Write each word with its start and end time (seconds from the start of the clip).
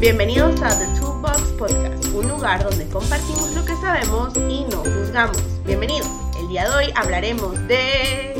Bienvenidos 0.00 0.60
a 0.62 0.68
The 0.78 0.86
Toolbox 1.00 1.40
Podcast, 1.58 2.06
un 2.14 2.28
lugar 2.28 2.62
donde 2.64 2.88
compartimos 2.88 3.54
lo 3.54 3.64
que 3.64 3.74
sabemos 3.76 4.34
y 4.36 4.64
no 4.64 4.78
juzgamos. 4.78 5.38
Bienvenidos. 5.64 6.08
El 6.40 6.48
día 6.48 6.68
de 6.68 6.74
hoy 6.76 6.92
hablaremos 6.96 7.66
de... 7.68 8.34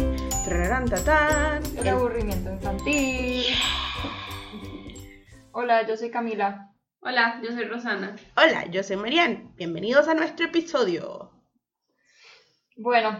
Tararán, 0.45 1.63
El 1.77 1.89
aburrimiento 1.89 2.51
infantil. 2.51 3.45
Hola, 5.53 5.87
yo 5.87 5.97
soy 5.97 6.11
Camila. 6.11 6.73
Hola, 7.01 7.41
yo 7.43 7.53
soy 7.53 7.65
Rosana. 7.65 8.17
Hola, 8.37 8.67
yo 8.71 8.83
soy 8.83 8.97
Marian. 8.97 9.55
Bienvenidos 9.57 10.09
a 10.09 10.15
nuestro 10.15 10.47
episodio. 10.47 11.31
Bueno, 12.77 13.19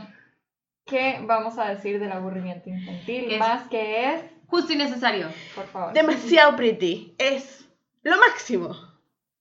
¿qué 0.87 1.21
vamos 1.27 1.59
a 1.59 1.69
decir 1.69 2.01
del 2.01 2.13
aburrimiento 2.13 2.69
infantil? 2.71 3.33
Es- 3.33 3.39
Más 3.39 3.69
que 3.69 4.15
es, 4.15 4.23
Justo 4.47 4.73
y 4.73 4.77
necesario. 4.77 5.29
por 5.55 5.67
favor. 5.69 5.93
Demasiado 5.93 6.57
pretty. 6.57 7.15
Es 7.19 7.69
lo 8.03 8.19
máximo. 8.19 8.77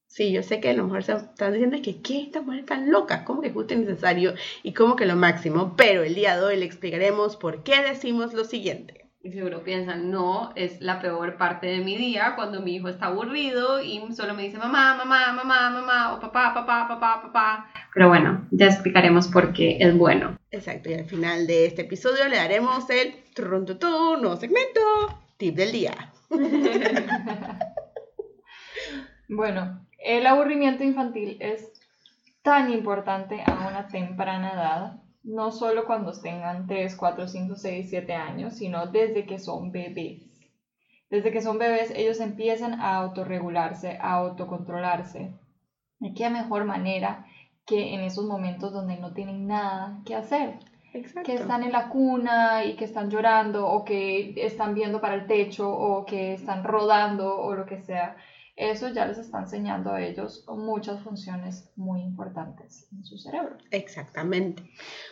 Sí, 0.08 0.32
yo 0.32 0.42
sé 0.42 0.60
que 0.60 0.72
a 0.72 0.74
lo 0.74 0.86
mejor 0.86 1.04
se 1.04 1.14
están 1.14 1.54
diciendo 1.54 1.78
que 1.84 2.02
¿qué? 2.02 2.24
Esta 2.24 2.42
mujer 2.42 2.66
tan 2.66 2.90
loca. 2.90 3.24
¿Cómo 3.26 3.42
que 3.42 3.52
justo 3.52 3.76
y 3.76 3.78
necesario? 3.78 4.34
Y 4.64 4.74
como 4.74 4.96
que 4.96 5.06
lo 5.06 5.16
máximo. 5.16 5.76
Pero 5.78 6.04
el 6.04 6.16
día 6.16 6.36
de 6.36 6.44
hoy 6.44 6.58
le 6.58 6.66
explicaremos 6.66 7.36
por 7.36 7.64
qué 7.64 7.84
decimos 7.84 8.34
lo 8.34 8.44
siguiente. 8.44 9.00
Y 9.22 9.32
seguro 9.32 9.64
piensan, 9.64 10.10
no, 10.10 10.52
es 10.56 10.80
la 10.80 11.02
peor 11.02 11.38
parte 11.38 11.68
de 11.68 11.82
mi 11.82 11.98
día 11.98 12.36
cuando 12.36 12.62
mi 12.62 12.76
hijo 12.76 12.88
está 12.88 13.08
aburrido 13.08 13.84
y 13.84 14.02
solo 14.16 14.34
me 14.34 14.44
dice 14.44 14.58
mamá, 14.58 14.96
mamá, 14.96 15.34
mamá, 15.34 15.70
mamá, 15.70 16.14
o 16.14 16.22
papá, 16.22 16.54
papá, 16.54 16.88
papá, 16.88 17.22
papá. 17.22 17.70
Pero 17.94 18.08
bueno, 18.08 18.48
ya 18.52 18.68
explicaremos 18.68 19.28
por 19.28 19.52
qué 19.52 19.78
es 19.80 19.96
bueno. 19.96 20.38
Exacto, 20.52 20.90
y 20.90 20.94
al 20.94 21.06
final 21.06 21.48
de 21.48 21.66
este 21.66 21.82
episodio 21.82 22.30
le 22.30 22.38
daremos 22.38 22.90
el 22.90 23.14
truntutú, 23.36 24.16
nuevo 24.18 24.38
segmento, 24.38 24.80
tip 25.38 25.54
del 25.54 25.74
día. 25.74 26.14
Bueno, 29.30 29.86
el 30.00 30.26
aburrimiento 30.26 30.84
infantil 30.84 31.38
es 31.40 31.72
tan 32.42 32.72
importante 32.74 33.44
a 33.46 33.68
una 33.68 33.88
temprana 33.88 34.54
edad, 34.54 35.04
no 35.22 35.52
solo 35.52 35.86
cuando 35.86 36.20
tengan 36.20 36.66
3, 36.66 36.96
4, 36.96 37.28
5, 37.28 37.56
6, 37.56 37.90
7 37.92 38.14
años, 38.16 38.56
sino 38.56 38.88
desde 38.88 39.28
que 39.28 39.38
son 39.38 39.72
bebés. 39.72 40.24
Desde 41.12 41.32
que 41.32 41.42
son 41.42 41.60
bebés, 41.60 41.92
ellos 41.96 42.20
empiezan 42.20 42.82
a 42.82 42.96
autorregularse, 42.96 44.00
a 44.02 44.14
autocontrolarse. 44.14 45.32
¿Y 46.00 46.16
qué 46.16 46.32
mejor 46.32 46.66
manera 46.66 47.28
que 47.68 47.94
en 47.94 48.02
esos 48.02 48.26
momentos 48.26 48.74
donde 48.74 48.98
no 48.98 49.14
tienen 49.14 49.46
nada 49.46 50.02
que 50.06 50.16
hacer? 50.16 50.58
Exacto. 50.92 51.22
que 51.28 51.36
están 51.36 51.62
en 51.62 51.72
la 51.72 51.88
cuna 51.90 52.66
y 52.66 52.76
que 52.76 52.86
están 52.86 53.12
llorando 53.12 53.68
o 53.68 53.86
que 53.86 54.34
están 54.38 54.74
viendo 54.74 55.00
para 55.00 55.14
el 55.14 55.28
techo 55.28 55.70
o 55.70 56.04
que 56.04 56.34
están 56.34 56.64
rodando 56.64 57.40
o 57.40 57.54
lo 57.54 57.68
que 57.68 57.78
sea. 57.84 58.18
Eso 58.60 58.90
ya 58.90 59.06
les 59.06 59.18
está 59.18 59.40
enseñando 59.40 59.94
a 59.94 60.02
ellos 60.02 60.44
muchas 60.46 61.02
funciones 61.02 61.72
muy 61.78 62.02
importantes 62.02 62.90
en 62.92 63.06
su 63.06 63.18
cerebro. 63.18 63.58
Exactamente. 63.72 64.70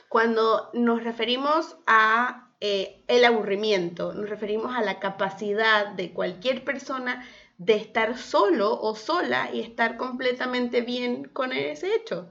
Cuando 0.09 0.69
nos 0.73 1.01
referimos 1.01 1.77
a 1.87 2.51
eh, 2.59 3.05
el 3.07 3.23
aburrimiento, 3.23 4.13
nos 4.13 4.29
referimos 4.29 4.75
a 4.75 4.81
la 4.81 4.99
capacidad 4.99 5.93
de 5.93 6.11
cualquier 6.11 6.65
persona 6.65 7.25
de 7.57 7.77
estar 7.77 8.17
solo 8.17 8.81
o 8.81 8.97
sola 8.97 9.49
y 9.53 9.61
estar 9.61 9.95
completamente 9.95 10.81
bien 10.81 11.23
con 11.29 11.53
ese 11.53 11.95
hecho. 11.95 12.29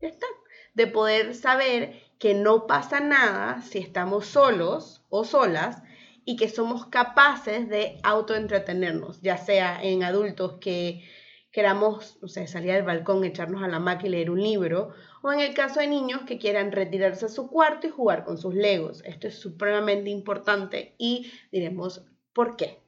Ya 0.00 0.10
está. 0.10 0.26
De 0.74 0.86
poder 0.86 1.34
saber 1.34 2.00
que 2.20 2.34
no 2.34 2.68
pasa 2.68 3.00
nada 3.00 3.62
si 3.62 3.78
estamos 3.78 4.26
solos 4.26 5.04
o 5.08 5.24
solas 5.24 5.82
y 6.24 6.36
que 6.36 6.48
somos 6.48 6.86
capaces 6.86 7.68
de 7.68 7.98
autoentretenernos, 8.02 9.20
ya 9.20 9.36
sea 9.36 9.82
en 9.82 10.04
adultos 10.04 10.58
que 10.60 11.02
queramos, 11.50 12.18
no 12.22 12.28
sé, 12.28 12.46
salir 12.46 12.72
al 12.72 12.82
balcón, 12.82 13.24
echarnos 13.24 13.62
a 13.62 13.68
la 13.68 13.76
hamaca 13.76 14.06
y 14.06 14.10
leer 14.10 14.30
un 14.30 14.42
libro, 14.42 14.94
o 15.22 15.32
en 15.32 15.40
el 15.40 15.54
caso 15.54 15.80
de 15.80 15.86
niños 15.86 16.22
que 16.22 16.38
quieran 16.38 16.72
retirarse 16.72 17.26
a 17.26 17.28
su 17.28 17.48
cuarto 17.48 17.86
y 17.86 17.90
jugar 17.90 18.24
con 18.24 18.38
sus 18.38 18.54
legos. 18.54 19.02
Esto 19.04 19.28
es 19.28 19.38
supremamente 19.38 20.08
importante 20.08 20.94
y 20.98 21.30
diremos 21.50 22.04
por 22.32 22.56
qué. 22.56 22.80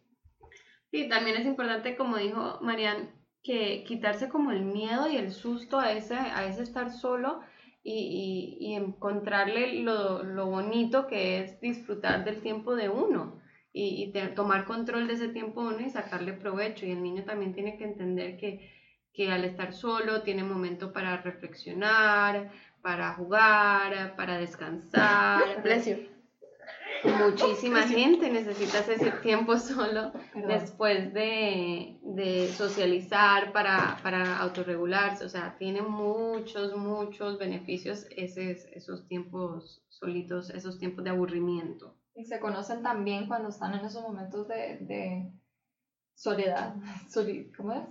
Sí, 0.90 1.08
también 1.08 1.36
es 1.36 1.44
importante, 1.44 1.96
como 1.96 2.16
dijo 2.16 2.58
Marian, 2.62 3.10
que 3.42 3.84
quitarse 3.84 4.30
como 4.30 4.50
el 4.52 4.62
miedo 4.62 5.08
y 5.10 5.16
el 5.16 5.32
susto 5.32 5.78
a 5.78 5.92
ese, 5.92 6.14
a 6.14 6.46
ese 6.46 6.62
estar 6.62 6.90
solo 6.90 7.40
y, 7.84 8.56
y- 8.60 8.66
y 8.68 8.74
encontrarle 8.74 9.82
lo, 9.82 10.24
lo 10.24 10.46
bonito 10.46 11.06
que 11.06 11.40
es 11.40 11.60
disfrutar 11.60 12.24
del 12.24 12.42
tiempo 12.42 12.74
de 12.76 12.88
uno 12.88 13.40
y, 13.72 14.12
tomar 14.34 14.64
control 14.66 15.06
de 15.08 15.14
ese 15.14 15.28
tiempo 15.28 15.60
uno 15.62 15.80
y 15.80 15.90
sacarle 15.90 16.32
provecho. 16.34 16.86
Y 16.86 16.92
el 16.92 17.02
niño 17.02 17.24
también 17.24 17.54
tiene 17.54 17.76
que 17.76 17.84
entender 17.84 18.36
que, 18.38 18.70
que 19.12 19.30
al 19.32 19.44
estar 19.44 19.72
solo 19.74 20.22
tiene 20.22 20.44
momento 20.44 20.92
para 20.92 21.18
reflexionar, 21.18 22.50
para 22.82 23.14
jugar, 23.14 24.16
para 24.16 24.38
descansar. 24.38 25.44
Muchísima 27.04 27.82
gente 27.82 28.30
necesita 28.30 28.78
ese 28.78 29.10
tiempo 29.22 29.56
solo 29.58 30.12
Perdón. 30.32 30.48
después 30.48 31.12
de, 31.12 31.98
de 32.02 32.48
socializar 32.48 33.52
para, 33.52 33.98
para 34.02 34.38
autorregularse. 34.38 35.24
O 35.24 35.28
sea, 35.28 35.56
tiene 35.58 35.82
muchos, 35.82 36.76
muchos 36.76 37.38
beneficios 37.38 38.06
esos, 38.10 38.64
esos 38.72 39.06
tiempos 39.08 39.84
solitos, 39.88 40.50
esos 40.50 40.78
tiempos 40.78 41.04
de 41.04 41.10
aburrimiento. 41.10 41.96
Y 42.14 42.24
se 42.24 42.38
conocen 42.40 42.82
también 42.82 43.26
cuando 43.26 43.48
están 43.48 43.74
en 43.74 43.84
esos 43.84 44.02
momentos 44.02 44.48
de, 44.48 44.78
de 44.80 45.32
soledad. 46.14 46.74
Soli- 47.08 47.52
¿Cómo 47.56 47.72
es? 47.72 47.82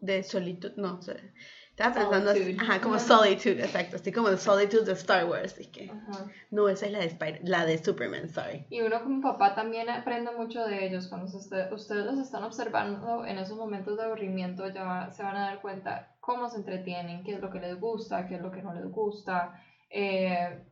De 0.00 0.22
solitud, 0.22 0.72
no 0.76 1.00
sé. 1.00 1.32
Estaba 1.78 1.94
pensando 1.94 2.30
así, 2.32 2.56
ajá, 2.58 2.80
como 2.80 2.98
solitude, 2.98 3.62
exacto, 3.64 3.96
así 3.96 4.10
como 4.10 4.36
solitude 4.36 4.84
de 4.84 4.92
Star 4.94 5.26
Wars. 5.26 5.52
así 5.52 5.66
que, 5.70 5.88
Ajá. 5.88 6.26
no, 6.50 6.68
esa 6.68 6.86
es 6.86 6.92
la 6.92 6.98
de, 6.98 7.06
Spider- 7.06 7.40
la 7.44 7.64
de 7.66 7.78
Superman, 7.78 8.28
sorry. 8.28 8.66
Y 8.68 8.80
uno 8.80 9.00
como 9.04 9.22
papá 9.22 9.54
también 9.54 9.88
aprende 9.88 10.32
mucho 10.32 10.64
de 10.66 10.86
ellos. 10.86 11.06
Cuando 11.06 11.28
se 11.28 11.36
ustedes 11.38 12.04
los 12.04 12.18
están 12.18 12.42
observando 12.42 13.24
en 13.24 13.38
esos 13.38 13.56
momentos 13.56 13.96
de 13.96 14.04
aburrimiento, 14.04 14.68
ya 14.68 15.08
se 15.12 15.22
van 15.22 15.36
a 15.36 15.42
dar 15.42 15.60
cuenta 15.62 16.16
cómo 16.18 16.48
se 16.50 16.56
entretienen, 16.56 17.22
qué 17.22 17.34
es 17.34 17.40
lo 17.40 17.48
que 17.50 17.60
les 17.60 17.78
gusta, 17.78 18.26
qué 18.26 18.34
es 18.34 18.42
lo 18.42 18.50
que 18.50 18.62
no 18.62 18.74
les 18.74 18.90
gusta, 18.90 19.62
eh, 19.88 20.64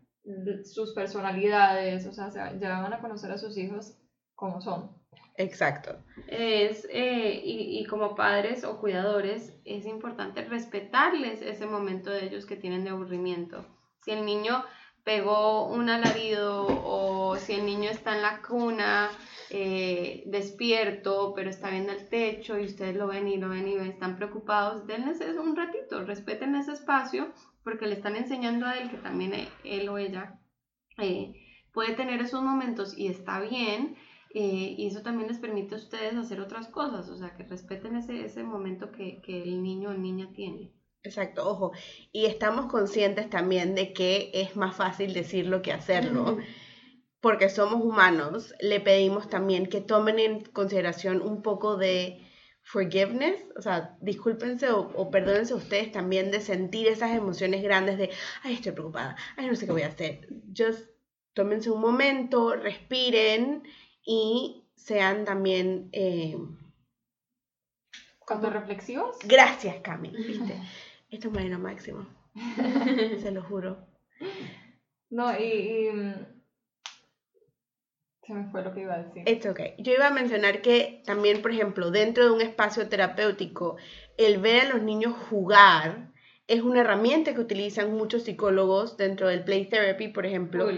sus 0.64 0.92
personalidades, 0.92 2.04
o 2.06 2.12
sea, 2.12 2.30
se- 2.32 2.58
ya 2.58 2.80
van 2.80 2.92
a 2.92 3.00
conocer 3.00 3.30
a 3.30 3.38
sus 3.38 3.56
hijos 3.56 3.96
como 4.34 4.60
son. 4.60 4.90
Exacto. 5.38 5.96
Es, 6.28 6.86
eh, 6.90 7.40
y, 7.44 7.78
y 7.78 7.84
como 7.86 8.14
padres 8.14 8.64
o 8.64 8.78
cuidadores, 8.78 9.54
es 9.64 9.86
importante 9.86 10.44
respetarles 10.44 11.42
ese 11.42 11.66
momento 11.66 12.10
de 12.10 12.24
ellos 12.24 12.46
que 12.46 12.56
tienen 12.56 12.84
de 12.84 12.90
aburrimiento. 12.90 13.66
Si 14.04 14.12
el 14.12 14.24
niño 14.24 14.64
pegó 15.06 15.68
un 15.68 15.88
alarido 15.88 16.66
o 16.68 17.36
si 17.36 17.52
el 17.52 17.64
niño 17.64 17.88
está 17.90 18.16
en 18.16 18.22
la 18.22 18.42
cuna 18.42 19.08
eh, 19.50 20.24
despierto, 20.26 21.32
pero 21.36 21.48
está 21.48 21.70
viendo 21.70 21.92
el 21.92 22.08
techo 22.08 22.58
y 22.58 22.64
ustedes 22.64 22.96
lo 22.96 23.06
ven 23.06 23.28
y 23.28 23.36
lo 23.36 23.48
ven 23.48 23.68
y 23.68 23.76
están 23.76 24.16
preocupados, 24.16 24.84
denles 24.88 25.20
un 25.38 25.54
ratito, 25.54 26.04
respeten 26.04 26.56
ese 26.56 26.72
espacio 26.72 27.32
porque 27.62 27.86
le 27.86 27.94
están 27.94 28.16
enseñando 28.16 28.66
a 28.66 28.78
él 28.78 28.90
que 28.90 28.96
también 28.96 29.48
él 29.62 29.88
o 29.88 29.96
ella 29.96 30.40
eh, 30.98 31.34
puede 31.72 31.94
tener 31.94 32.20
esos 32.20 32.42
momentos 32.42 32.98
y 32.98 33.06
está 33.06 33.38
bien. 33.38 33.96
Eh, 34.38 34.74
y 34.76 34.86
eso 34.86 35.00
también 35.00 35.28
les 35.28 35.38
permite 35.38 35.76
a 35.76 35.78
ustedes 35.78 36.14
hacer 36.14 36.42
otras 36.42 36.68
cosas, 36.68 37.08
o 37.08 37.16
sea, 37.16 37.34
que 37.34 37.44
respeten 37.44 37.96
ese, 37.96 38.22
ese 38.22 38.44
momento 38.44 38.92
que, 38.92 39.22
que 39.22 39.42
el 39.42 39.62
niño 39.62 39.88
o 39.88 39.94
niña 39.94 40.28
tiene. 40.34 40.74
Exacto, 41.02 41.48
ojo. 41.48 41.72
Y 42.12 42.26
estamos 42.26 42.66
conscientes 42.66 43.30
también 43.30 43.74
de 43.74 43.94
que 43.94 44.30
es 44.34 44.54
más 44.54 44.76
fácil 44.76 45.14
decirlo 45.14 45.62
que 45.62 45.72
hacerlo. 45.72 46.36
porque 47.22 47.48
somos 47.48 47.82
humanos, 47.82 48.54
le 48.60 48.78
pedimos 48.78 49.30
también 49.30 49.70
que 49.70 49.80
tomen 49.80 50.18
en 50.18 50.44
consideración 50.44 51.22
un 51.22 51.40
poco 51.40 51.78
de 51.78 52.20
forgiveness, 52.60 53.42
o 53.56 53.62
sea, 53.62 53.96
discúlpense 54.02 54.68
o, 54.70 54.92
o 54.96 55.10
perdónense 55.10 55.54
ustedes 55.54 55.90
también 55.92 56.30
de 56.30 56.42
sentir 56.42 56.88
esas 56.88 57.12
emociones 57.12 57.62
grandes 57.62 57.96
de, 57.96 58.10
ay, 58.42 58.52
estoy 58.52 58.72
preocupada, 58.72 59.16
ay, 59.38 59.46
no 59.46 59.56
sé 59.56 59.64
qué 59.64 59.72
voy 59.72 59.82
a 59.82 59.88
hacer. 59.88 60.28
Just 60.54 60.90
tómense 61.32 61.70
un 61.70 61.80
momento, 61.80 62.54
respiren 62.54 63.62
y 64.06 64.64
sean 64.76 65.26
también... 65.26 65.90
eh, 65.92 66.38
¿Cuánto 68.20 68.48
reflexivos? 68.48 69.18
Gracias, 69.24 69.76
Cami, 69.82 70.10
¿viste? 70.10 70.58
Esto 71.10 71.28
es 71.28 71.34
Marina 71.34 71.58
Máximo, 71.58 72.06
se 73.20 73.30
lo 73.30 73.42
juro. 73.42 73.86
No, 75.10 75.38
y, 75.38 75.44
y, 75.44 75.90
mm, 75.92 76.14
se 78.22 78.34
me 78.34 78.50
fue 78.50 78.62
lo 78.62 78.74
que 78.74 78.80
iba 78.80 78.94
a 78.94 79.02
decir. 79.04 79.28
It's 79.28 79.46
okay. 79.46 79.74
Yo 79.78 79.92
iba 79.92 80.08
a 80.08 80.12
mencionar 80.12 80.60
que 80.62 81.02
también, 81.04 81.42
por 81.42 81.52
ejemplo, 81.52 81.90
dentro 81.90 82.24
de 82.24 82.30
un 82.30 82.40
espacio 82.40 82.88
terapéutico, 82.88 83.76
el 84.16 84.38
ver 84.38 84.62
a 84.62 84.74
los 84.74 84.82
niños 84.82 85.14
jugar 85.30 86.12
es 86.48 86.62
una 86.62 86.80
herramienta 86.80 87.34
que 87.34 87.40
utilizan 87.40 87.92
muchos 87.92 88.24
psicólogos 88.24 88.96
dentro 88.96 89.28
del 89.28 89.44
play 89.44 89.66
therapy, 89.66 90.08
por 90.08 90.26
ejemplo, 90.26 90.68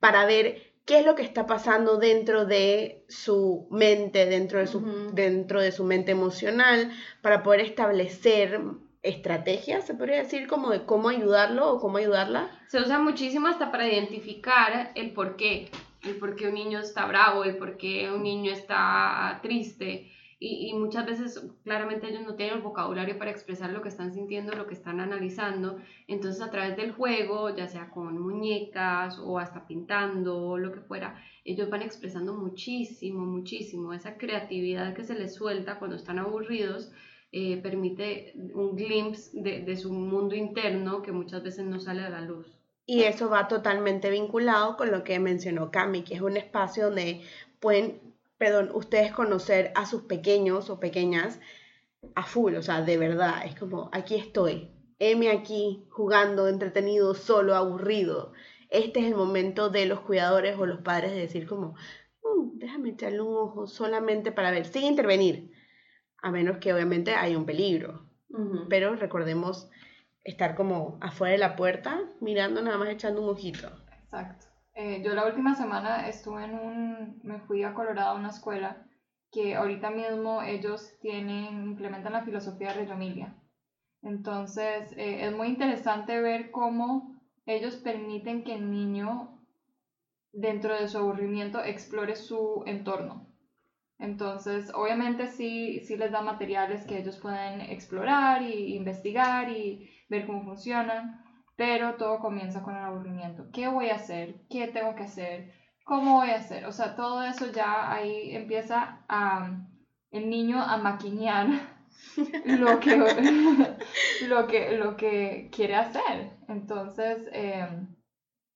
para 0.00 0.24
ver 0.24 0.74
qué 0.86 1.00
es 1.00 1.04
lo 1.04 1.16
que 1.16 1.22
está 1.22 1.46
pasando 1.46 1.98
dentro 1.98 2.46
de 2.46 3.04
su 3.08 3.66
mente, 3.70 4.24
dentro 4.26 4.60
de 4.60 4.68
su, 4.68 5.10
dentro 5.12 5.60
de 5.60 5.72
su 5.72 5.84
mente 5.84 6.12
emocional, 6.12 6.92
para 7.20 7.42
poder 7.42 7.60
establecer 7.60 8.60
estrategias, 9.02 9.86
se 9.86 9.94
podría 9.94 10.18
decir, 10.18 10.46
como 10.46 10.70
de 10.70 10.84
cómo 10.84 11.08
ayudarlo 11.08 11.72
o 11.72 11.80
cómo 11.80 11.98
ayudarla. 11.98 12.50
Se 12.68 12.80
usa 12.80 12.98
muchísimo 13.00 13.48
hasta 13.48 13.70
para 13.70 13.88
identificar 13.88 14.92
el 14.94 15.12
por 15.12 15.36
qué, 15.36 15.70
el 16.02 16.16
por 16.16 16.36
qué 16.36 16.48
un 16.48 16.54
niño 16.54 16.78
está 16.78 17.04
bravo, 17.06 17.44
el 17.44 17.56
por 17.56 17.76
qué 17.76 18.10
un 18.10 18.22
niño 18.22 18.52
está 18.52 19.40
triste. 19.42 20.12
Y, 20.38 20.74
muchas 20.74 21.06
veces 21.06 21.42
claramente 21.64 22.08
ellos 22.08 22.24
no 22.24 22.34
tienen 22.34 22.56
el 22.56 22.62
vocabulario 22.62 23.18
para 23.18 23.30
expresar 23.30 23.70
lo 23.70 23.80
que 23.80 23.88
están 23.88 24.12
sintiendo, 24.12 24.52
lo 24.54 24.66
que 24.66 24.74
están 24.74 25.00
analizando. 25.00 25.78
Entonces 26.08 26.42
a 26.42 26.50
través 26.50 26.76
del 26.76 26.92
juego, 26.92 27.56
ya 27.56 27.68
sea 27.68 27.90
con 27.90 28.20
muñecas 28.20 29.18
o 29.18 29.38
hasta 29.38 29.66
pintando 29.66 30.58
lo 30.58 30.72
que 30.72 30.80
fuera, 30.80 31.22
ellos 31.44 31.70
van 31.70 31.80
expresando 31.80 32.34
muchísimo, 32.34 33.24
muchísimo. 33.24 33.94
Esa 33.94 34.18
creatividad 34.18 34.94
que 34.94 35.04
se 35.04 35.14
les 35.14 35.34
suelta 35.34 35.78
cuando 35.78 35.96
están 35.96 36.18
aburridos 36.18 36.92
eh, 37.32 37.56
permite 37.62 38.34
un 38.54 38.76
glimpse 38.76 39.30
de, 39.40 39.62
de 39.62 39.76
su 39.76 39.92
mundo 39.92 40.34
interno 40.34 41.00
que 41.00 41.12
muchas 41.12 41.42
veces 41.42 41.64
no 41.64 41.80
sale 41.80 42.02
a 42.02 42.10
la 42.10 42.20
luz. 42.20 42.46
Y 42.86 43.02
eso 43.02 43.28
va 43.28 43.48
totalmente 43.48 44.10
vinculado 44.10 44.76
con 44.76 44.92
lo 44.92 45.02
que 45.02 45.18
mencionó 45.18 45.72
Cami, 45.72 46.02
que 46.02 46.14
es 46.14 46.20
un 46.20 46.36
espacio 46.36 46.86
donde 46.86 47.20
pueden, 47.58 48.05
perdón, 48.38 48.70
ustedes 48.74 49.12
conocer 49.12 49.72
a 49.74 49.86
sus 49.86 50.02
pequeños 50.02 50.70
o 50.70 50.78
pequeñas 50.80 51.40
a 52.14 52.24
full, 52.24 52.54
o 52.56 52.62
sea, 52.62 52.82
de 52.82 52.96
verdad, 52.98 53.42
es 53.44 53.54
como, 53.54 53.88
aquí 53.92 54.16
estoy, 54.16 54.70
heme 54.98 55.30
aquí, 55.30 55.84
jugando, 55.90 56.48
entretenido, 56.48 57.14
solo, 57.14 57.54
aburrido. 57.54 58.32
Este 58.70 59.00
es 59.00 59.06
el 59.06 59.14
momento 59.14 59.68
de 59.70 59.86
los 59.86 60.00
cuidadores 60.00 60.56
o 60.58 60.66
los 60.66 60.80
padres 60.80 61.12
de 61.12 61.18
decir 61.20 61.46
como, 61.46 61.74
"Mm, 62.22 62.58
déjame 62.58 62.90
echarle 62.90 63.20
un 63.22 63.36
ojo 63.36 63.66
solamente 63.66 64.32
para 64.32 64.50
ver, 64.50 64.66
sin 64.66 64.84
intervenir, 64.84 65.50
a 66.22 66.30
menos 66.30 66.58
que 66.58 66.72
obviamente 66.72 67.14
haya 67.14 67.36
un 67.38 67.46
peligro. 67.46 68.06
Pero 68.68 68.96
recordemos 68.96 69.68
estar 70.24 70.54
como 70.56 70.98
afuera 71.00 71.32
de 71.32 71.38
la 71.38 71.56
puerta, 71.56 72.02
mirando 72.20 72.60
nada 72.62 72.78
más 72.78 72.88
echando 72.90 73.22
un 73.22 73.30
ojito. 73.30 73.68
Exacto. 74.04 74.46
Eh, 74.78 75.00
yo 75.02 75.14
la 75.14 75.24
última 75.24 75.54
semana 75.54 76.06
estuve 76.06 76.44
en 76.44 76.54
un, 76.54 77.20
me 77.22 77.40
fui 77.40 77.64
a 77.64 77.72
Colorado 77.72 78.10
a 78.10 78.14
una 78.14 78.28
escuela 78.28 78.86
que 79.32 79.54
ahorita 79.56 79.88
mismo 79.88 80.42
ellos 80.42 80.92
tienen, 81.00 81.64
implementan 81.64 82.12
la 82.12 82.24
filosofía 82.24 82.68
de 82.68 82.74
Reggio 82.74 82.94
Emilia. 82.94 83.34
Entonces, 84.02 84.92
eh, 84.98 85.24
es 85.24 85.34
muy 85.34 85.48
interesante 85.48 86.20
ver 86.20 86.50
cómo 86.50 87.18
ellos 87.46 87.76
permiten 87.76 88.44
que 88.44 88.54
el 88.54 88.70
niño, 88.70 89.40
dentro 90.32 90.74
de 90.74 90.88
su 90.88 90.98
aburrimiento, 90.98 91.64
explore 91.64 92.14
su 92.14 92.62
entorno. 92.66 93.26
Entonces, 93.98 94.70
obviamente 94.74 95.28
sí, 95.28 95.80
sí 95.86 95.96
les 95.96 96.12
da 96.12 96.20
materiales 96.20 96.84
que 96.84 96.98
ellos 96.98 97.16
pueden 97.16 97.62
explorar 97.62 98.42
y 98.42 98.76
investigar 98.76 99.50
y 99.50 99.88
ver 100.10 100.26
cómo 100.26 100.44
funcionan, 100.44 101.25
pero 101.56 101.94
todo 101.94 102.18
comienza 102.20 102.62
con 102.62 102.76
el 102.76 102.84
aburrimiento. 102.84 103.46
¿Qué 103.52 103.68
voy 103.68 103.88
a 103.88 103.96
hacer? 103.96 104.34
¿Qué 104.50 104.68
tengo 104.68 104.94
que 104.94 105.04
hacer? 105.04 105.52
¿Cómo 105.84 106.16
voy 106.16 106.30
a 106.30 106.36
hacer? 106.36 106.66
O 106.66 106.72
sea, 106.72 106.96
todo 106.96 107.22
eso 107.22 107.50
ya 107.52 107.92
ahí 107.92 108.34
empieza 108.34 109.04
a, 109.08 109.58
el 110.10 110.28
niño 110.30 110.60
a 110.62 110.76
maquinear 110.78 111.46
lo 112.44 112.80
que, 112.80 112.96
lo 114.28 114.46
que, 114.46 114.76
lo 114.76 114.96
que 114.96 115.48
quiere 115.52 115.76
hacer. 115.76 116.30
Entonces, 116.48 117.28
eh, 117.32 117.66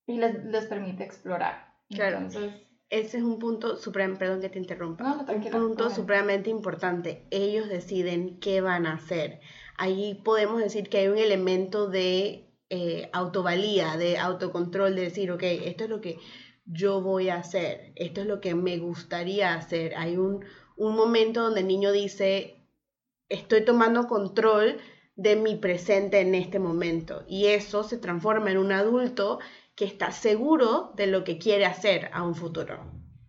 y 0.07 0.17
les, 0.19 0.45
les 0.45 0.67
permite 0.67 1.05
explorar. 1.05 1.73
Claro. 1.89 2.19
Entonces, 2.19 2.53
Ese 2.91 3.19
es 3.19 3.23
un 3.23 3.39
punto, 3.39 3.77
suprem- 3.77 4.19
perdón 4.19 4.41
que 4.41 4.49
te 4.49 4.59
interrumpa, 4.59 5.05
No, 5.05 5.23
no, 5.23 5.33
un 5.33 5.51
punto 5.51 5.91
supremamente 5.91 6.51
importante. 6.51 7.27
Ellos 7.31 7.69
deciden 7.69 8.41
qué 8.41 8.61
van 8.61 8.87
a 8.87 8.95
hacer. 8.95 9.41
Ahí 9.79 10.21
podemos 10.25 10.61
decir 10.61 10.89
que 10.89 10.99
hay 10.99 11.09
un 11.09 11.19
elemento 11.19 11.87
de 11.89 12.50
eh, 12.71 13.11
autovalía, 13.13 13.97
de 13.97 14.17
autocontrol, 14.17 14.97
de 14.97 15.03
decir, 15.03 15.31
ok, 15.33 15.43
esto 15.43 15.85
es 15.85 15.91
lo 15.91 16.01
que 16.01 16.19
yo 16.65 17.03
voy 17.03 17.29
a 17.29 17.37
hacer, 17.37 17.93
esto 17.97 18.21
es 18.21 18.27
lo 18.27 18.41
que 18.41 18.55
me 18.55 18.79
gustaría 18.79 19.55
hacer. 19.55 19.95
Hay 19.97 20.17
un, 20.17 20.45
un 20.77 20.95
momento 20.95 21.43
donde 21.43 21.61
el 21.61 21.67
niño 21.67 21.93
dice, 21.93 22.65
estoy 23.29 23.65
tomando 23.65 24.07
control 24.07 24.79
de 25.17 25.37
mi 25.37 25.57
presente 25.57 26.21
en 26.21 26.35
este 26.35 26.59
momento. 26.59 27.25
Y 27.29 27.47
eso 27.47 27.83
se 27.83 27.99
transforma 27.99 28.51
en 28.51 28.59
un 28.59 28.73
adulto 28.73 29.41
que 29.75 29.85
está 29.85 30.13
seguro 30.13 30.93
de 30.97 31.07
lo 31.07 31.25
que 31.25 31.39
quiere 31.39 31.67
hacer 31.67 32.11
a 32.13 32.23
un 32.23 32.35
futuro. 32.35 32.85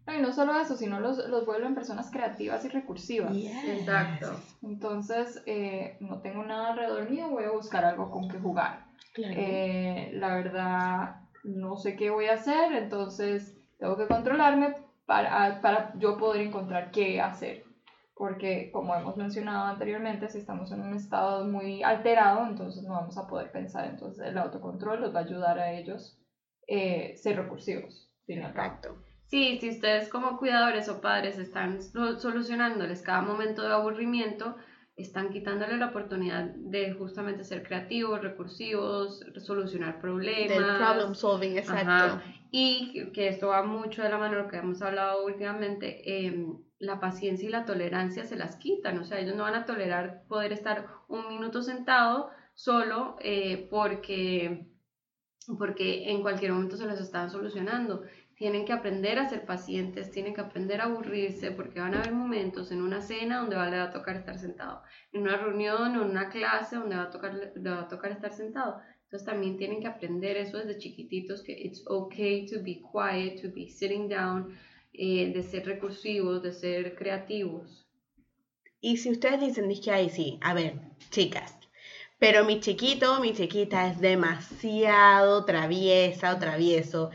no, 0.06 0.16
y 0.16 0.22
no 0.22 0.34
solo 0.34 0.60
eso, 0.60 0.78
sino 0.78 1.00
los, 1.00 1.18
los 1.30 1.46
vuelven 1.46 1.76
personas 1.76 2.12
creativas 2.12 2.64
y 2.66 2.70
recursivas. 2.70 3.34
Exacto. 3.36 4.40
Entonces, 4.62 5.42
eh, 5.46 5.98
no 6.00 6.22
tengo 6.22 6.44
nada 6.44 6.74
alrededor 6.74 7.10
mío, 7.10 7.30
voy 7.30 7.46
a 7.46 7.52
buscar 7.52 7.86
algo 7.86 8.12
con 8.12 8.30
que 8.30 8.40
jugar. 8.40 8.91
Claro. 9.13 9.34
Eh, 9.38 10.12
la 10.13 10.36
verdad, 10.36 11.16
no 11.44 11.78
sé 11.78 11.96
qué 11.96 12.10
voy 12.10 12.25
a 12.28 12.34
hacer, 12.34 12.74
entonces 12.74 13.58
tengo 13.78 13.98
que 13.98 14.08
controlarme 14.08 14.75
para, 15.06 15.60
para 15.62 15.92
yo 15.98 16.18
poder 16.18 16.42
encontrar 16.42 16.92
qué 16.92 17.19
hacer. 17.19 17.63
Porque, 18.16 18.69
como 18.72 18.96
hemos 18.96 19.18
mencionado 19.18 19.66
anteriormente, 19.66 20.30
si 20.30 20.38
estamos 20.38 20.72
en 20.72 20.81
un 20.81 20.94
estado 20.94 21.44
muy 21.46 21.81
alterado, 21.81 22.46
entonces 22.46 22.84
no 22.84 22.94
vamos 22.94 23.18
a 23.18 23.25
poder 23.28 23.52
pensar. 23.52 23.86
Entonces, 23.86 24.28
el 24.28 24.38
autocontrol 24.38 25.02
los 25.02 25.13
va 25.16 25.19
a 25.22 25.24
ayudar 25.24 25.58
a 25.58 25.72
ellos 25.72 26.16
eh, 26.68 27.16
ser 27.18 27.38
recursivos. 27.38 28.08
Exacto. 28.28 29.02
Sí, 29.25 29.58
si 29.60 29.69
ustedes 29.69 30.08
como 30.10 30.38
cuidadores 30.38 30.88
o 30.90 31.02
padres 31.02 31.40
están 31.40 31.81
so- 31.81 32.19
solucionándoles 32.19 33.02
cada 33.02 33.22
momento 33.22 33.63
de 33.63 33.74
aburrimiento, 33.74 34.56
están 35.01 35.30
quitándole 35.30 35.77
la 35.77 35.88
oportunidad 35.88 36.45
de 36.56 36.94
justamente 36.94 37.44
ser 37.44 37.63
creativos, 37.63 38.21
recursivos, 38.21 39.19
solucionar 39.39 40.00
problemas. 40.00 40.50
Del 40.57 40.77
problem 40.77 41.13
solving, 41.15 41.57
exacto. 41.57 41.89
Ajá. 41.92 42.24
Y 42.51 42.92
que- 42.94 43.12
que 43.12 43.27
esto 43.30 43.48
va 43.50 43.63
mucho 43.63 44.01
de 44.03 44.09
la 44.09 44.18
mano 44.18 44.36
de 44.38 44.44
lo 44.44 44.48
que 44.50 44.57
hemos 44.57 44.81
hablado 44.81 45.25
últimamente, 45.25 46.25
em, 46.27 46.57
la 46.80 47.00
paciencia 47.00 47.48
y 47.48 47.51
la 47.51 47.65
tolerancia 47.65 48.25
se 48.25 48.36
las 48.36 48.56
quitan, 48.57 48.98
o 49.00 49.06
sea, 49.06 49.19
ellos 49.19 49.36
no 49.36 49.44
van 49.44 49.56
a 49.56 49.65
tolerar 49.65 50.24
poder 50.27 50.51
estar 50.51 50.88
un 51.07 51.27
minuto 51.30 51.62
sentado 51.62 52.30
solo 52.56 53.15
eh, 53.21 53.68
porque, 53.69 54.65
porque 55.57 56.09
en 56.12 56.21
cualquier 56.21 56.53
momento 56.53 56.77
se 56.77 56.86
los 56.86 57.00
están 57.00 57.30
solucionando. 57.30 58.03
Tienen 58.42 58.66
que 58.66 58.74
aprender 58.74 59.20
a 59.20 59.30
ser 59.30 59.46
pacientes, 59.46 60.10
tienen 60.10 60.34
que 60.34 60.42
aprender 60.42 60.82
a 60.82 60.86
aburrirse 60.86 61.51
porque 61.51 61.80
van 61.80 61.94
a 61.94 62.00
haber 62.00 62.12
momentos 62.12 62.72
en 62.72 62.82
una 62.82 63.00
cena 63.00 63.38
donde 63.38 63.56
va, 63.56 63.70
le 63.70 63.77
va 63.77 63.84
a 63.84 63.92
tocar 63.92 64.15
estar 64.15 64.39
sentado, 64.39 64.82
en 65.13 65.22
una 65.22 65.38
reunión 65.38 65.96
o 65.96 66.01
en 66.01 66.10
una 66.10 66.27
clase 66.32 66.77
donde 66.77 66.96
va 66.96 67.04
a 67.04 67.12
tocar, 67.12 67.36
le 67.36 67.70
va 67.70 67.82
a 67.82 67.88
tocar 67.88 68.12
estar 68.12 68.34
sentado. 68.34 68.82
Entonces 69.04 69.27
también 69.27 69.58
tienen 69.58 69.80
que 69.80 69.86
aprender 69.86 70.38
eso 70.38 70.58
desde 70.58 70.80
chiquititos, 70.80 71.44
que 71.44 71.51
it's 71.51 71.84
okay 71.86 72.48
to 72.48 72.63
be 72.63 72.82
quiet, 72.92 73.39
to 73.44 73.54
be 73.54 73.70
sitting 73.70 74.10
down, 74.10 74.58
eh, 74.94 75.32
de 75.32 75.44
ser 75.44 75.68
recursivos, 75.68 76.42
de 76.42 76.51
ser 76.51 76.96
creativos. 76.96 77.88
Y 78.80 78.98
si 78.98 79.12
ustedes 79.12 79.39
dicen, 79.39 79.72
que 79.80 79.92
ay, 79.92 80.10
sí, 80.10 80.39
a 80.42 80.56
ver, 80.56 80.80
chicas, 81.12 81.60
pero 82.22 82.46
mi 82.46 82.60
chiquito 82.60 83.20
mi 83.20 83.34
chiquita 83.34 83.88
es 83.88 84.00
demasiado 84.00 85.44
traviesa 85.44 86.36
o 86.36 86.38
travieso, 86.38 87.10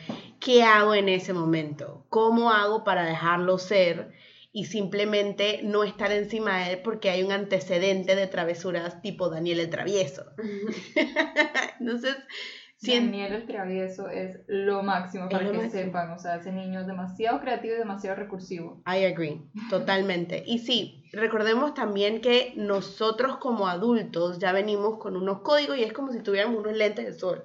¿qué 0.46 0.62
hago 0.62 0.94
en 0.94 1.08
ese 1.08 1.32
momento? 1.32 2.06
¿Cómo 2.08 2.52
hago 2.52 2.84
para 2.84 3.04
dejarlo 3.04 3.58
ser 3.58 4.12
y 4.52 4.66
simplemente 4.66 5.60
no 5.64 5.82
estar 5.82 6.12
encima 6.12 6.60
de 6.60 6.74
él 6.74 6.80
porque 6.84 7.10
hay 7.10 7.24
un 7.24 7.32
antecedente 7.32 8.14
de 8.14 8.28
travesuras 8.28 9.02
tipo 9.02 9.28
Daniel 9.28 9.58
el 9.58 9.70
travieso? 9.70 10.24
Entonces, 11.80 12.16
si 12.76 12.94
Daniel 12.94 13.32
el 13.32 13.46
travieso 13.46 14.08
es 14.08 14.38
lo 14.46 14.84
máximo 14.84 15.28
para 15.28 15.42
lo 15.42 15.50
que 15.50 15.58
máximo. 15.58 15.82
sepan, 15.82 16.12
o 16.12 16.18
sea, 16.20 16.36
ese 16.36 16.52
niño 16.52 16.82
es 16.82 16.86
demasiado 16.86 17.40
creativo 17.40 17.74
y 17.74 17.78
demasiado 17.78 18.14
recursivo. 18.14 18.84
I 18.86 19.04
agree, 19.04 19.50
totalmente. 19.68 20.44
Y 20.46 20.60
sí, 20.60 21.08
recordemos 21.12 21.74
también 21.74 22.20
que 22.20 22.52
nosotros 22.54 23.38
como 23.38 23.66
adultos 23.66 24.38
ya 24.38 24.52
venimos 24.52 25.00
con 25.00 25.16
unos 25.16 25.40
códigos 25.40 25.76
y 25.76 25.82
es 25.82 25.92
como 25.92 26.12
si 26.12 26.20
tuviéramos 26.20 26.60
unos 26.60 26.76
lentes 26.76 27.04
de 27.04 27.14
sol. 27.14 27.44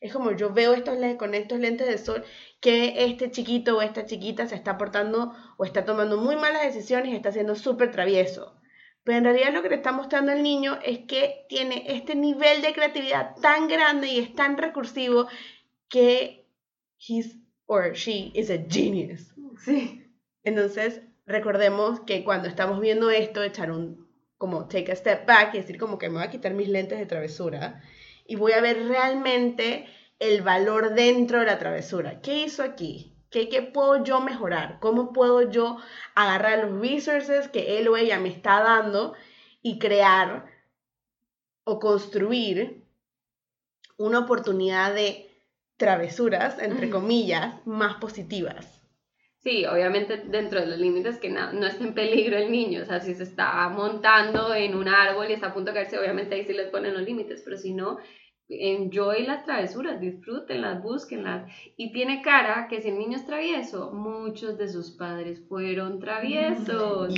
Es 0.00 0.12
como 0.14 0.32
yo 0.32 0.52
veo 0.52 0.72
estos 0.72 0.96
con 1.18 1.34
estos 1.34 1.60
lentes 1.60 1.86
de 1.86 1.98
sol 1.98 2.24
que 2.60 3.04
este 3.04 3.30
chiquito 3.30 3.76
o 3.76 3.82
esta 3.82 4.06
chiquita 4.06 4.46
se 4.46 4.54
está 4.54 4.78
portando 4.78 5.34
o 5.58 5.64
está 5.64 5.84
tomando 5.84 6.16
muy 6.16 6.36
malas 6.36 6.62
decisiones 6.62 7.12
y 7.12 7.16
está 7.16 7.32
siendo 7.32 7.54
súper 7.54 7.92
travieso. 7.92 8.56
Pero 9.04 9.18
en 9.18 9.24
realidad 9.24 9.52
lo 9.52 9.62
que 9.62 9.68
le 9.68 9.76
está 9.76 9.92
mostrando 9.92 10.32
el 10.32 10.42
niño 10.42 10.78
es 10.84 11.00
que 11.00 11.46
tiene 11.48 11.84
este 11.88 12.14
nivel 12.14 12.62
de 12.62 12.72
creatividad 12.72 13.36
tan 13.42 13.68
grande 13.68 14.08
y 14.08 14.18
es 14.18 14.34
tan 14.34 14.56
recursivo 14.56 15.28
que 15.88 16.46
he's 16.98 17.38
or 17.66 17.92
she 17.92 18.30
is 18.34 18.50
a 18.50 18.58
genius. 18.68 19.34
Sí. 19.64 20.06
Entonces, 20.42 21.02
recordemos 21.26 22.00
que 22.00 22.24
cuando 22.24 22.48
estamos 22.48 22.80
viendo 22.80 23.10
esto, 23.10 23.42
echar 23.42 23.70
un, 23.70 24.08
como 24.38 24.66
take 24.68 24.92
a 24.92 24.96
step 24.96 25.26
back 25.26 25.54
y 25.54 25.58
decir 25.58 25.78
como 25.78 25.98
que 25.98 26.08
me 26.08 26.16
voy 26.16 26.24
a 26.24 26.30
quitar 26.30 26.54
mis 26.54 26.68
lentes 26.68 26.98
de 26.98 27.06
travesura 27.06 27.82
y 28.30 28.36
voy 28.36 28.52
a 28.52 28.60
ver 28.60 28.86
realmente 28.86 29.86
el 30.20 30.42
valor 30.42 30.94
dentro 30.94 31.40
de 31.40 31.46
la 31.46 31.58
travesura. 31.58 32.20
¿Qué 32.20 32.44
hizo 32.44 32.62
aquí? 32.62 33.12
¿Qué, 33.28 33.48
¿Qué 33.48 33.60
puedo 33.60 34.04
yo 34.04 34.20
mejorar? 34.20 34.78
¿Cómo 34.78 35.12
puedo 35.12 35.50
yo 35.50 35.78
agarrar 36.14 36.64
los 36.64 36.80
resources 36.80 37.48
que 37.48 37.78
él 37.78 37.88
o 37.88 37.96
ella 37.96 38.20
me 38.20 38.28
está 38.28 38.62
dando 38.62 39.14
y 39.62 39.80
crear 39.80 40.46
o 41.64 41.80
construir 41.80 42.84
una 43.96 44.20
oportunidad 44.20 44.94
de 44.94 45.28
travesuras, 45.76 46.56
entre 46.60 46.88
comillas, 46.88 47.56
más 47.66 47.96
positivas? 47.96 48.80
Sí, 49.42 49.64
obviamente 49.64 50.18
dentro 50.18 50.60
de 50.60 50.66
los 50.66 50.78
límites 50.78 51.18
que 51.18 51.30
no, 51.30 51.50
no 51.52 51.66
esté 51.66 51.82
en 51.82 51.94
peligro 51.94 52.36
el 52.36 52.52
niño, 52.52 52.82
o 52.82 52.84
sea, 52.84 53.00
si 53.00 53.14
se 53.14 53.22
está 53.22 53.68
montando 53.70 54.54
en 54.54 54.74
un 54.76 54.86
árbol 54.86 55.30
y 55.30 55.32
está 55.32 55.46
a 55.46 55.54
punto 55.54 55.70
de 55.70 55.78
caerse, 55.78 55.98
obviamente 55.98 56.34
ahí 56.34 56.44
sí 56.44 56.52
les 56.52 56.68
ponen 56.68 56.92
los 56.92 57.02
límites, 57.02 57.40
pero 57.42 57.56
si 57.56 57.72
no, 57.72 57.98
enjoy 58.50 59.24
las 59.24 59.44
travesuras, 59.44 60.00
disfrútenlas, 60.00 60.82
búsquenlas. 60.82 61.50
Y 61.76 61.92
tiene 61.92 62.22
cara 62.22 62.66
que 62.68 62.80
si 62.80 62.88
el 62.88 62.98
niño 62.98 63.16
es 63.16 63.26
travieso, 63.26 63.92
muchos 63.92 64.58
de 64.58 64.68
sus 64.68 64.90
padres 64.90 65.42
fueron 65.48 66.00
traviesos. 66.00 67.12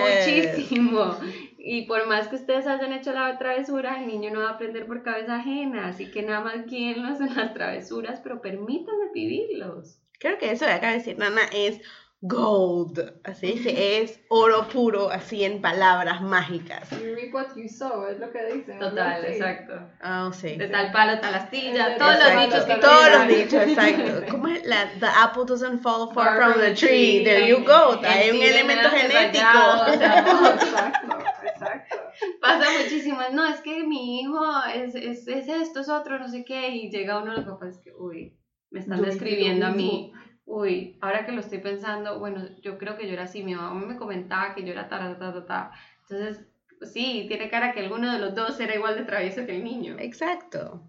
Muchísimo. 0.00 1.16
Y 1.58 1.82
por 1.86 2.06
más 2.08 2.28
que 2.28 2.36
ustedes 2.36 2.66
hayan 2.66 2.92
hecho 2.92 3.12
la 3.12 3.38
travesura, 3.38 4.00
el 4.00 4.08
niño 4.08 4.30
no 4.30 4.40
va 4.40 4.48
a 4.48 4.52
aprender 4.54 4.86
por 4.86 5.02
cabeza 5.02 5.36
ajena. 5.36 5.88
Así 5.88 6.10
que 6.10 6.22
nada 6.22 6.40
más 6.40 6.66
guíenlos 6.66 7.20
en 7.20 7.34
las 7.34 7.54
travesuras, 7.54 8.20
pero 8.20 8.40
permítanle 8.40 9.10
vivirlos. 9.14 9.98
Creo 10.18 10.38
que 10.38 10.50
eso 10.50 10.64
de 10.64 10.72
acá 10.72 10.88
de 10.88 10.98
decir 10.98 11.18
Nana 11.18 11.42
es 11.52 11.80
gold, 12.22 13.00
así 13.24 13.60
que 13.60 14.00
es 14.00 14.20
oro 14.28 14.68
puro, 14.68 15.10
así 15.10 15.42
en 15.42 15.60
palabras 15.60 16.22
mágicas. 16.22 16.88
You 16.90 17.16
reap 17.16 17.34
what 17.34 17.56
you 17.56 17.68
sow, 17.68 18.06
es 18.06 18.20
lo 18.20 18.30
que 18.30 18.44
dicen. 18.54 18.78
Total, 18.78 19.24
exacto. 19.24 19.74
Ah, 20.00 20.30
sí. 20.32 20.56
De 20.56 20.68
tal 20.68 20.92
palo, 20.92 21.18
tal 21.20 21.34
astilla, 21.34 21.96
todos 21.98 22.18
los 22.20 22.44
dichos 22.44 22.64
que 22.64 22.74
Todos 22.76 23.10
los 23.10 23.28
dichos, 23.28 23.62
exacto. 23.66 24.26
¿Cómo 24.30 24.46
es 24.46 24.64
la, 24.64 24.88
the 25.00 25.06
apple 25.06 25.44
doesn't 25.44 25.82
fall 25.82 26.12
far 26.14 26.36
from 26.36 26.60
the 26.60 26.74
tree, 26.74 27.24
there 27.24 27.48
you 27.48 27.64
go, 27.64 28.00
hay 28.04 28.30
un 28.30 28.40
elemento 28.40 28.88
genético. 28.90 29.42
Exacto, 29.92 31.18
exacto. 31.44 31.96
Pasa 32.40 32.66
muchísimo, 32.80 33.18
no, 33.32 33.46
es 33.46 33.60
que 33.62 33.82
mi 33.82 34.20
hijo 34.20 34.44
es, 34.72 34.94
es, 34.94 35.26
es 35.26 35.48
esto, 35.48 35.80
es 35.80 35.88
otro, 35.88 36.20
no 36.20 36.28
sé 36.28 36.44
qué, 36.44 36.68
y 36.68 36.88
llega 36.88 37.20
uno 37.20 37.32
de 37.32 37.38
los 37.38 37.46
papás 37.46 37.80
que, 37.82 37.92
uy, 37.98 38.38
me 38.70 38.80
están 38.80 38.98
Yo 38.98 39.06
describiendo 39.06 39.66
a 39.66 39.70
mí. 39.70 40.12
Uy, 40.44 40.98
ahora 41.00 41.24
que 41.24 41.32
lo 41.32 41.40
estoy 41.40 41.58
pensando, 41.58 42.18
bueno, 42.18 42.46
yo 42.60 42.78
creo 42.78 42.96
que 42.96 43.06
yo 43.06 43.12
era 43.12 43.24
así, 43.24 43.42
mi 43.42 43.54
mamá 43.54 43.86
me 43.86 43.96
comentaba 43.96 44.54
que 44.54 44.64
yo 44.64 44.72
era 44.72 44.88
ta, 44.88 44.98
ta, 44.98 45.18
ta, 45.18 45.32
ta, 45.32 45.46
ta. 45.46 45.72
Entonces, 46.02 46.46
sí, 46.92 47.26
tiene 47.28 47.48
cara 47.48 47.72
que 47.72 47.80
alguno 47.80 48.12
de 48.12 48.18
los 48.18 48.34
dos 48.34 48.58
era 48.60 48.74
igual 48.74 48.96
de 48.96 49.04
travieso 49.04 49.46
que 49.46 49.56
el 49.56 49.64
niño. 49.64 49.96
Exacto. 49.98 50.82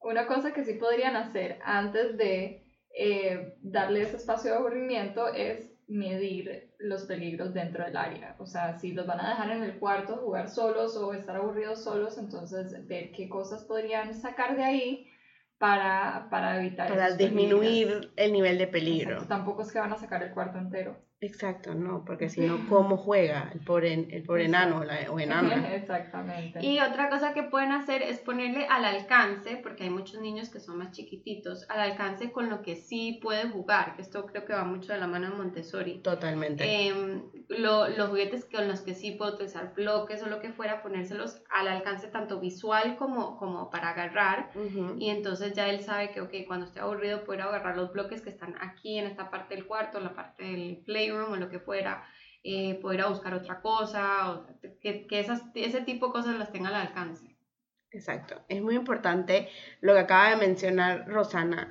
Una 0.00 0.26
cosa 0.26 0.52
que 0.52 0.64
sí 0.64 0.74
podrían 0.74 1.16
hacer 1.16 1.58
antes 1.64 2.16
de 2.16 2.64
eh, 2.96 3.54
darle 3.60 4.02
ese 4.02 4.16
espacio 4.16 4.50
de 4.50 4.56
aburrimiento 4.56 5.28
es 5.28 5.70
medir 5.88 6.72
los 6.78 7.04
peligros 7.04 7.52
dentro 7.52 7.84
del 7.84 7.96
área. 7.96 8.36
O 8.38 8.46
sea, 8.46 8.78
si 8.78 8.92
los 8.92 9.06
van 9.06 9.20
a 9.20 9.30
dejar 9.30 9.50
en 9.50 9.64
el 9.64 9.78
cuarto 9.78 10.16
jugar 10.16 10.48
solos 10.48 10.96
o 10.96 11.12
estar 11.12 11.36
aburridos 11.36 11.82
solos, 11.82 12.16
entonces 12.16 12.86
ver 12.86 13.10
qué 13.10 13.28
cosas 13.28 13.64
podrían 13.64 14.14
sacar 14.14 14.56
de 14.56 14.64
ahí 14.64 15.09
para, 15.60 16.28
para 16.30 16.56
evitar 16.58 16.88
Para 16.88 17.10
disminuir 17.10 18.10
el 18.16 18.32
nivel 18.32 18.56
de 18.56 18.66
peligro. 18.66 19.10
Exacto, 19.12 19.28
Tampoco 19.28 19.62
es 19.62 19.70
que 19.70 19.78
van 19.78 19.92
a 19.92 19.98
sacar 19.98 20.22
el 20.22 20.32
cuarto 20.32 20.56
entero. 20.58 20.96
Exacto, 21.22 21.74
no, 21.74 22.02
porque 22.06 22.30
si 22.30 22.40
no, 22.40 22.56
¿cómo 22.68 22.96
juega 22.96 23.50
el 23.52 23.60
pobre, 23.60 23.92
el 24.10 24.22
pobre 24.22 24.46
enano 24.46 24.78
o 24.78 24.84
la- 24.84 25.10
o 25.10 25.18
enana? 25.20 25.68
Exactamente. 25.74 26.64
Y 26.64 26.80
otra 26.80 27.10
cosa 27.10 27.34
que 27.34 27.42
pueden 27.42 27.72
hacer 27.72 28.02
es 28.02 28.18
ponerle 28.20 28.66
al 28.66 28.84
alcance, 28.86 29.58
porque 29.62 29.84
hay 29.84 29.90
muchos 29.90 30.20
niños 30.20 30.48
que 30.48 30.60
son 30.60 30.78
más 30.78 30.92
chiquititos, 30.92 31.66
al 31.68 31.80
alcance 31.80 32.32
con 32.32 32.48
lo 32.48 32.62
que 32.62 32.76
sí 32.76 33.18
pueden 33.22 33.52
jugar, 33.52 33.96
que 33.96 34.02
esto 34.02 34.24
creo 34.26 34.44
que 34.46 34.54
va 34.54 34.64
mucho 34.64 34.92
de 34.92 34.98
la 34.98 35.06
mano 35.06 35.28
de 35.30 35.36
Montessori. 35.36 35.98
Totalmente. 36.02 36.64
Lo- 37.48 37.88
los 37.88 38.08
juguetes 38.08 38.46
con 38.46 38.68
los 38.68 38.80
que 38.80 38.94
sí 38.94 39.12
puedo 39.12 39.34
utilizar 39.34 39.74
bloques 39.74 40.22
o 40.22 40.26
lo 40.28 40.40
que 40.40 40.52
fuera, 40.52 40.82
ponérselos 40.82 41.42
al 41.50 41.68
alcance 41.68 42.06
tanto 42.08 42.40
visual 42.40 42.96
como, 42.96 43.36
como 43.36 43.68
para 43.70 43.90
agarrar. 43.90 44.50
Y 44.98 45.10
entonces 45.10 45.52
ya 45.52 45.68
él 45.68 45.80
sabe 45.80 46.12
que, 46.12 46.20
ok, 46.20 46.32
cuando 46.46 46.66
esté 46.66 46.80
aburrido 46.80 47.24
puedo 47.24 47.42
agarrar 47.42 47.76
los 47.76 47.92
bloques 47.92 48.22
que 48.22 48.30
están 48.30 48.54
aquí 48.60 48.98
en 48.98 49.06
esta 49.06 49.30
parte 49.30 49.54
del 49.54 49.66
cuarto, 49.66 49.98
en 49.98 50.04
la 50.04 50.14
parte 50.14 50.44
del 50.44 50.82
o 51.12 51.36
lo 51.36 51.48
que 51.48 51.60
fuera, 51.60 52.04
eh, 52.42 52.74
poder 52.80 53.02
a 53.02 53.08
buscar 53.08 53.34
otra 53.34 53.60
cosa, 53.60 54.30
o 54.30 54.46
que, 54.80 55.06
que 55.06 55.20
esas, 55.20 55.42
ese 55.54 55.82
tipo 55.82 56.06
de 56.06 56.12
cosas 56.12 56.38
las 56.38 56.52
tenga 56.52 56.68
al 56.68 56.74
alcance. 56.74 57.36
Exacto. 57.90 58.40
Es 58.48 58.62
muy 58.62 58.76
importante 58.76 59.48
lo 59.80 59.94
que 59.94 60.00
acaba 60.00 60.30
de 60.30 60.36
mencionar 60.36 61.08
Rosana. 61.08 61.68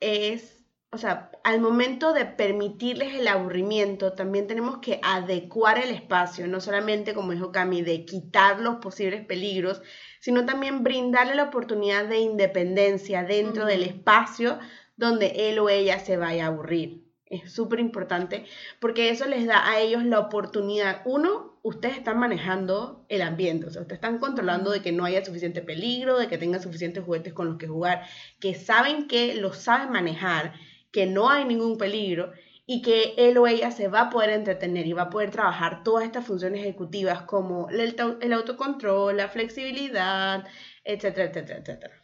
Es, 0.00 0.64
o 0.90 0.98
sea, 0.98 1.30
al 1.44 1.60
momento 1.60 2.12
de 2.12 2.26
permitirles 2.26 3.14
el 3.14 3.26
aburrimiento, 3.26 4.12
también 4.12 4.46
tenemos 4.46 4.78
que 4.78 5.00
adecuar 5.02 5.78
el 5.78 5.90
espacio, 5.90 6.46
no 6.46 6.60
solamente, 6.60 7.14
como 7.14 7.32
dijo 7.32 7.52
Cami, 7.52 7.82
de 7.82 8.04
quitar 8.04 8.60
los 8.60 8.76
posibles 8.76 9.24
peligros, 9.24 9.80
sino 10.20 10.44
también 10.44 10.82
brindarle 10.82 11.34
la 11.34 11.44
oportunidad 11.44 12.06
de 12.06 12.18
independencia 12.18 13.24
dentro 13.24 13.64
del 13.64 13.82
espacio 13.82 14.58
donde 14.96 15.50
él 15.50 15.58
o 15.58 15.68
ella 15.68 15.98
se 16.00 16.16
vaya 16.16 16.44
a 16.44 16.48
aburrir. 16.48 17.05
Es 17.28 17.52
súper 17.52 17.80
importante 17.80 18.46
porque 18.78 19.10
eso 19.10 19.26
les 19.26 19.46
da 19.46 19.68
a 19.68 19.80
ellos 19.80 20.04
la 20.04 20.20
oportunidad. 20.20 21.02
Uno, 21.04 21.58
ustedes 21.62 21.96
están 21.96 22.20
manejando 22.20 23.04
el 23.08 23.20
ambiente, 23.20 23.66
o 23.66 23.70
sea, 23.70 23.82
ustedes 23.82 23.98
están 23.98 24.18
controlando 24.18 24.70
de 24.70 24.80
que 24.80 24.92
no 24.92 25.04
haya 25.04 25.24
suficiente 25.24 25.60
peligro, 25.60 26.18
de 26.18 26.28
que 26.28 26.38
tengan 26.38 26.62
suficientes 26.62 27.04
juguetes 27.04 27.32
con 27.32 27.48
los 27.48 27.58
que 27.58 27.66
jugar, 27.66 28.06
que 28.38 28.54
saben 28.54 29.08
que 29.08 29.34
los 29.34 29.58
saben 29.58 29.90
manejar, 29.90 30.54
que 30.92 31.06
no 31.06 31.28
hay 31.28 31.44
ningún 31.44 31.78
peligro 31.78 32.32
y 32.64 32.82
que 32.82 33.14
él 33.16 33.38
o 33.38 33.46
ella 33.48 33.72
se 33.72 33.88
va 33.88 34.02
a 34.02 34.10
poder 34.10 34.30
entretener 34.30 34.86
y 34.86 34.92
va 34.92 35.02
a 35.02 35.10
poder 35.10 35.30
trabajar 35.30 35.82
todas 35.82 36.04
estas 36.04 36.24
funciones 36.24 36.60
ejecutivas 36.60 37.22
como 37.22 37.68
el 37.70 38.32
autocontrol, 38.32 39.16
la 39.16 39.28
flexibilidad, 39.28 40.44
etcétera, 40.84 41.30
etcétera, 41.30 41.58
etcétera. 41.58 41.94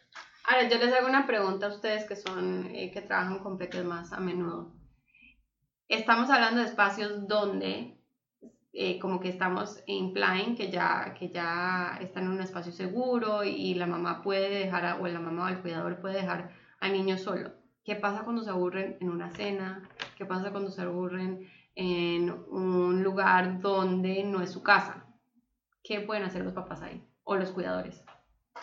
Ahora, 0.45 0.67
yo 0.67 0.77
les 0.77 0.93
hago 0.93 1.07
una 1.07 1.25
pregunta 1.25 1.67
a 1.67 1.69
ustedes 1.69 2.03
que 2.05 2.17
son, 2.17 2.69
eh, 2.75 2.91
que 2.91 3.01
trabajan 3.01 3.39
con 3.39 3.57
peques 3.57 3.85
más 3.85 4.11
a 4.11 4.19
menudo. 4.19 4.82
Estamos 5.93 6.27
hablando 6.31 6.61
de 6.61 6.65
espacios 6.65 7.27
donde, 7.27 7.95
eh, 8.73 8.97
como 8.99 9.19
que 9.19 9.29
estamos 9.29 9.83
implying 9.85 10.55
que 10.55 10.71
ya, 10.71 11.13
que 11.13 11.29
ya 11.29 11.99
están 12.01 12.23
en 12.23 12.31
un 12.31 12.41
espacio 12.41 12.71
seguro 12.71 13.43
y 13.43 13.75
la 13.75 13.85
mamá 13.85 14.23
puede 14.23 14.49
dejar, 14.49 14.85
a- 14.87 14.95
o 14.95 15.07
la 15.07 15.19
mamá 15.19 15.45
o 15.45 15.47
el 15.49 15.59
cuidador 15.61 16.01
puede 16.01 16.15
dejar 16.15 16.49
al 16.79 16.93
niño 16.93 17.17
solo. 17.19 17.51
¿Qué 17.85 17.95
pasa 17.95 18.23
cuando 18.23 18.41
se 18.41 18.49
aburren 18.49 18.97
en 19.01 19.09
una 19.11 19.29
cena? 19.29 19.87
¿Qué 20.17 20.25
pasa 20.25 20.49
cuando 20.49 20.71
se 20.71 20.81
aburren 20.81 21.47
en 21.75 22.31
un 22.49 23.03
lugar 23.03 23.59
donde 23.61 24.23
no 24.23 24.41
es 24.41 24.51
su 24.51 24.63
casa? 24.63 25.05
¿Qué 25.83 25.99
pueden 25.99 26.23
hacer 26.23 26.43
los 26.43 26.53
papás 26.53 26.81
ahí? 26.81 27.05
O 27.23 27.35
los 27.35 27.51
cuidadores. 27.51 28.03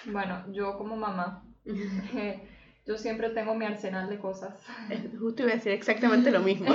Bueno, 0.07 0.51
yo 0.53 0.77
como 0.77 0.97
mamá, 0.97 1.45
yo 2.91 2.99
siempre 2.99 3.31
tengo 3.31 3.55
mi 3.55 3.65
arsenal 3.65 4.11
de 4.11 4.19
cosas. 4.19 4.55
Eh, 4.91 5.11
Justo 5.19 5.43
iba 5.45 5.53
a 5.53 5.55
decir 5.55 5.71
exactamente 5.73 6.31
lo 6.33 6.41
mismo. 6.41 6.67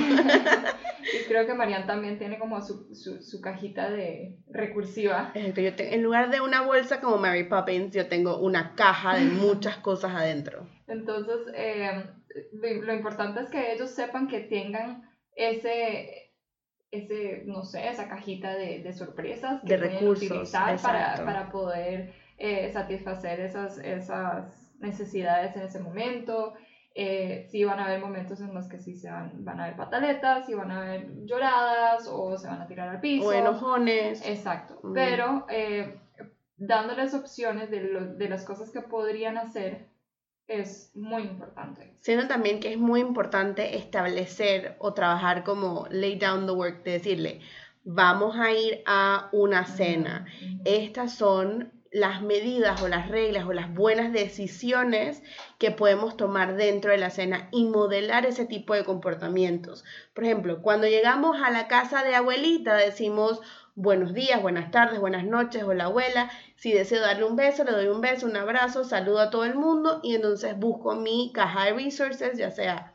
Y 1.12 1.24
creo 1.28 1.46
que 1.46 1.54
Marian 1.54 1.86
también 1.86 2.18
tiene 2.18 2.36
como 2.36 2.60
su, 2.62 2.92
su, 2.94 3.22
su 3.22 3.40
cajita 3.40 3.88
de 3.90 4.38
recursiva. 4.50 5.30
Exacto, 5.34 5.60
yo 5.60 5.72
te- 5.76 5.94
en 5.94 6.02
lugar 6.02 6.30
de 6.30 6.40
una 6.40 6.62
bolsa 6.62 7.00
como 7.00 7.16
Mary 7.16 7.44
Poppins, 7.44 7.94
yo 7.94 8.08
tengo 8.08 8.38
una 8.38 8.74
caja 8.74 9.14
de 9.16 9.24
muchas 9.46 9.76
cosas 9.76 10.12
adentro. 10.16 10.66
Entonces, 10.88 11.36
eh, 11.54 12.06
lo, 12.52 12.82
lo 12.82 12.92
importante 12.92 13.40
es 13.40 13.48
que 13.50 13.72
ellos 13.72 13.90
sepan 13.90 14.26
que 14.26 14.40
tengan 14.40 15.08
ese, 15.36 16.32
ese 16.90 17.44
no 17.46 17.62
sé, 17.64 17.88
esa 17.88 18.08
cajita 18.08 18.54
de, 18.56 18.80
de 18.82 18.92
sorpresas 18.92 19.60
que 19.62 19.68
De 19.68 19.76
recursos, 19.76 20.24
utilizar 20.28 20.76
para, 20.82 21.24
para 21.24 21.52
poder 21.52 22.14
eh, 22.38 22.68
satisfacer 22.72 23.38
esas, 23.40 23.78
esas 23.78 24.65
necesidades 24.80 25.56
en 25.56 25.62
ese 25.62 25.80
momento. 25.80 26.54
Eh, 26.98 27.46
sí 27.50 27.62
van 27.62 27.78
a 27.78 27.84
haber 27.84 28.00
momentos 28.00 28.40
en 28.40 28.54
los 28.54 28.68
que 28.68 28.78
sí 28.78 28.96
se 28.96 29.10
van, 29.10 29.44
van 29.44 29.60
a 29.60 29.64
haber 29.64 29.76
pataletas, 29.76 30.46
sí 30.46 30.54
van 30.54 30.70
a 30.70 30.78
haber 30.80 31.26
lloradas 31.26 32.08
o 32.10 32.38
se 32.38 32.48
van 32.48 32.62
a 32.62 32.66
tirar 32.66 32.88
al 32.88 33.00
piso. 33.00 33.26
O 33.28 33.32
enojones. 33.32 34.26
Exacto, 34.26 34.80
Mm. 34.82 34.92
pero 34.94 35.46
eh, 35.50 35.98
dándoles 36.56 37.12
opciones 37.12 37.70
de, 37.70 37.82
lo- 37.82 38.14
de 38.14 38.28
las 38.30 38.44
cosas 38.44 38.70
que 38.70 38.80
podrían 38.80 39.36
hacer 39.36 39.88
es 40.48 40.90
muy 40.94 41.24
importante. 41.24 41.92
Siendo 42.00 42.28
también 42.28 42.60
que 42.60 42.72
es 42.72 42.78
muy 42.78 43.00
importante 43.00 43.76
establecer 43.76 44.76
o 44.78 44.94
trabajar 44.94 45.44
como 45.44 45.86
lay 45.90 46.16
down 46.18 46.46
the 46.46 46.52
work, 46.52 46.82
de 46.82 46.92
decirle, 46.92 47.40
vamos 47.84 48.36
a 48.38 48.52
ir 48.52 48.82
a 48.86 49.28
una 49.32 49.66
cena. 49.66 50.24
Estas 50.64 51.12
son 51.14 51.72
las 51.96 52.20
medidas 52.20 52.82
o 52.82 52.88
las 52.88 53.08
reglas 53.08 53.46
o 53.46 53.54
las 53.54 53.72
buenas 53.72 54.12
decisiones 54.12 55.22
que 55.56 55.70
podemos 55.70 56.18
tomar 56.18 56.54
dentro 56.54 56.90
de 56.90 56.98
la 56.98 57.08
cena 57.08 57.48
y 57.52 57.64
modelar 57.64 58.26
ese 58.26 58.44
tipo 58.44 58.74
de 58.74 58.84
comportamientos. 58.84 59.82
Por 60.12 60.24
ejemplo, 60.24 60.60
cuando 60.60 60.86
llegamos 60.86 61.38
a 61.42 61.50
la 61.50 61.68
casa 61.68 62.04
de 62.04 62.14
abuelita 62.14 62.74
decimos 62.74 63.40
buenos 63.76 64.12
días, 64.12 64.42
buenas 64.42 64.70
tardes, 64.70 65.00
buenas 65.00 65.24
noches, 65.24 65.62
hola 65.62 65.84
abuela. 65.84 66.30
Si 66.56 66.70
deseo 66.70 67.00
darle 67.00 67.24
un 67.24 67.36
beso, 67.36 67.64
le 67.64 67.72
doy 67.72 67.86
un 67.86 68.02
beso, 68.02 68.26
un 68.26 68.36
abrazo, 68.36 68.84
saludo 68.84 69.20
a 69.20 69.30
todo 69.30 69.46
el 69.46 69.54
mundo 69.54 70.00
y 70.02 70.16
entonces 70.16 70.54
busco 70.54 70.96
mi 70.96 71.32
caja 71.32 71.64
de 71.64 71.72
resources, 71.72 72.36
ya 72.36 72.50
sea 72.50 72.92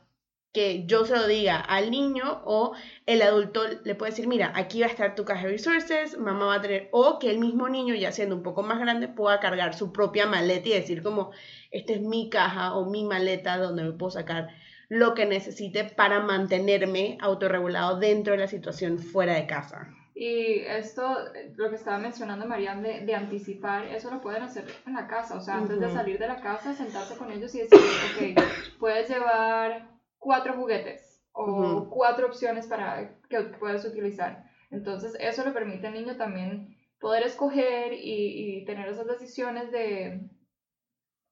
que 0.54 0.86
yo 0.86 1.06
se 1.06 1.16
lo 1.16 1.28
diga 1.28 1.58
al 1.58 1.92
niño 1.92 2.42
o 2.46 2.74
el 3.06 3.22
adulto 3.22 3.62
le 3.84 3.96
puede 3.96 4.12
decir, 4.12 4.28
mira, 4.28 4.52
aquí 4.56 4.82
va 4.82 4.88
a 4.88 4.90
estar 4.90 5.16
tu 5.16 5.24
caja 5.24 5.46
de 5.46 5.54
resources, 5.54 6.18
mamá 6.18 6.48
va 6.48 6.56
a 6.56 6.62
tener, 6.62 6.90
o 6.92 7.20
que 7.20 7.32
el 7.32 7.40
mismo 7.40 7.70
niño 7.70 7.96
ya 7.96 8.12
siendo 8.12 8.36
un 8.36 8.44
poco 8.44 8.62
más 8.62 8.80
grande 8.80 9.08
pueda 9.08 9.40
cargar 9.40 9.74
su 9.74 9.94
propia 9.94 10.28
maleta 10.28 10.70
y 10.70 10.74
decir 10.74 11.04
como, 11.04 11.32
esta 11.72 11.94
es 11.94 12.02
mi 12.02 12.30
caja 12.30 12.76
o 12.76 12.90
mi 12.90 13.06
maleta 13.06 13.58
donde 13.58 13.84
me 13.84 13.94
puedo 13.94 14.12
sacar 14.12 14.50
lo 14.90 15.14
que 15.14 15.26
necesite 15.26 15.86
para 15.86 16.20
mantenerme 16.20 17.18
autorregulado 17.22 17.98
dentro 17.98 18.34
de 18.34 18.40
la 18.40 18.48
situación 18.48 19.00
fuera 19.00 19.36
de 19.36 19.48
casa. 19.48 19.88
Y 20.14 20.60
esto, 20.60 21.18
lo 21.56 21.70
que 21.70 21.78
estaba 21.78 21.98
mencionando 21.98 22.46
Marianne, 22.46 23.00
de, 23.00 23.06
de, 23.06 23.16
anticipar, 23.16 23.86
eso 23.86 24.12
lo 24.12 24.20
pueden 24.20 24.44
hacer 24.44 24.66
en 24.86 24.94
la 24.94 25.08
casa. 25.08 25.38
O 25.38 25.42
sea, 25.42 25.56
antes 25.56 25.80
de 25.80 25.90
salir 25.90 26.20
de 26.20 26.28
la 26.28 26.42
casa, 26.42 26.74
sentarse 26.74 27.16
con 27.16 27.32
ellos 27.32 27.56
y 27.56 27.62
decir, 27.62 27.80
ok, 27.80 28.78
puedes 28.78 29.10
llevar 29.10 29.91
cuatro 30.22 30.54
juguetes 30.54 31.22
o 31.34 31.90
cuatro 31.90 32.28
opciones 32.28 32.68
para 32.68 33.18
que, 33.30 33.42
puedas 33.60 33.84
utilizar. 33.84 34.46
Entonces, 34.70 35.18
eso 35.20 35.44
le 35.44 35.52
permite 35.52 35.88
al 35.88 35.94
niño 35.94 36.16
también 36.16 36.78
poder 37.00 37.24
escoger 37.24 37.92
y, 37.94 38.60
y 38.60 38.66
tener 38.66 38.88
esas 38.88 39.08
decisiones 39.08 39.72
de, 39.72 40.30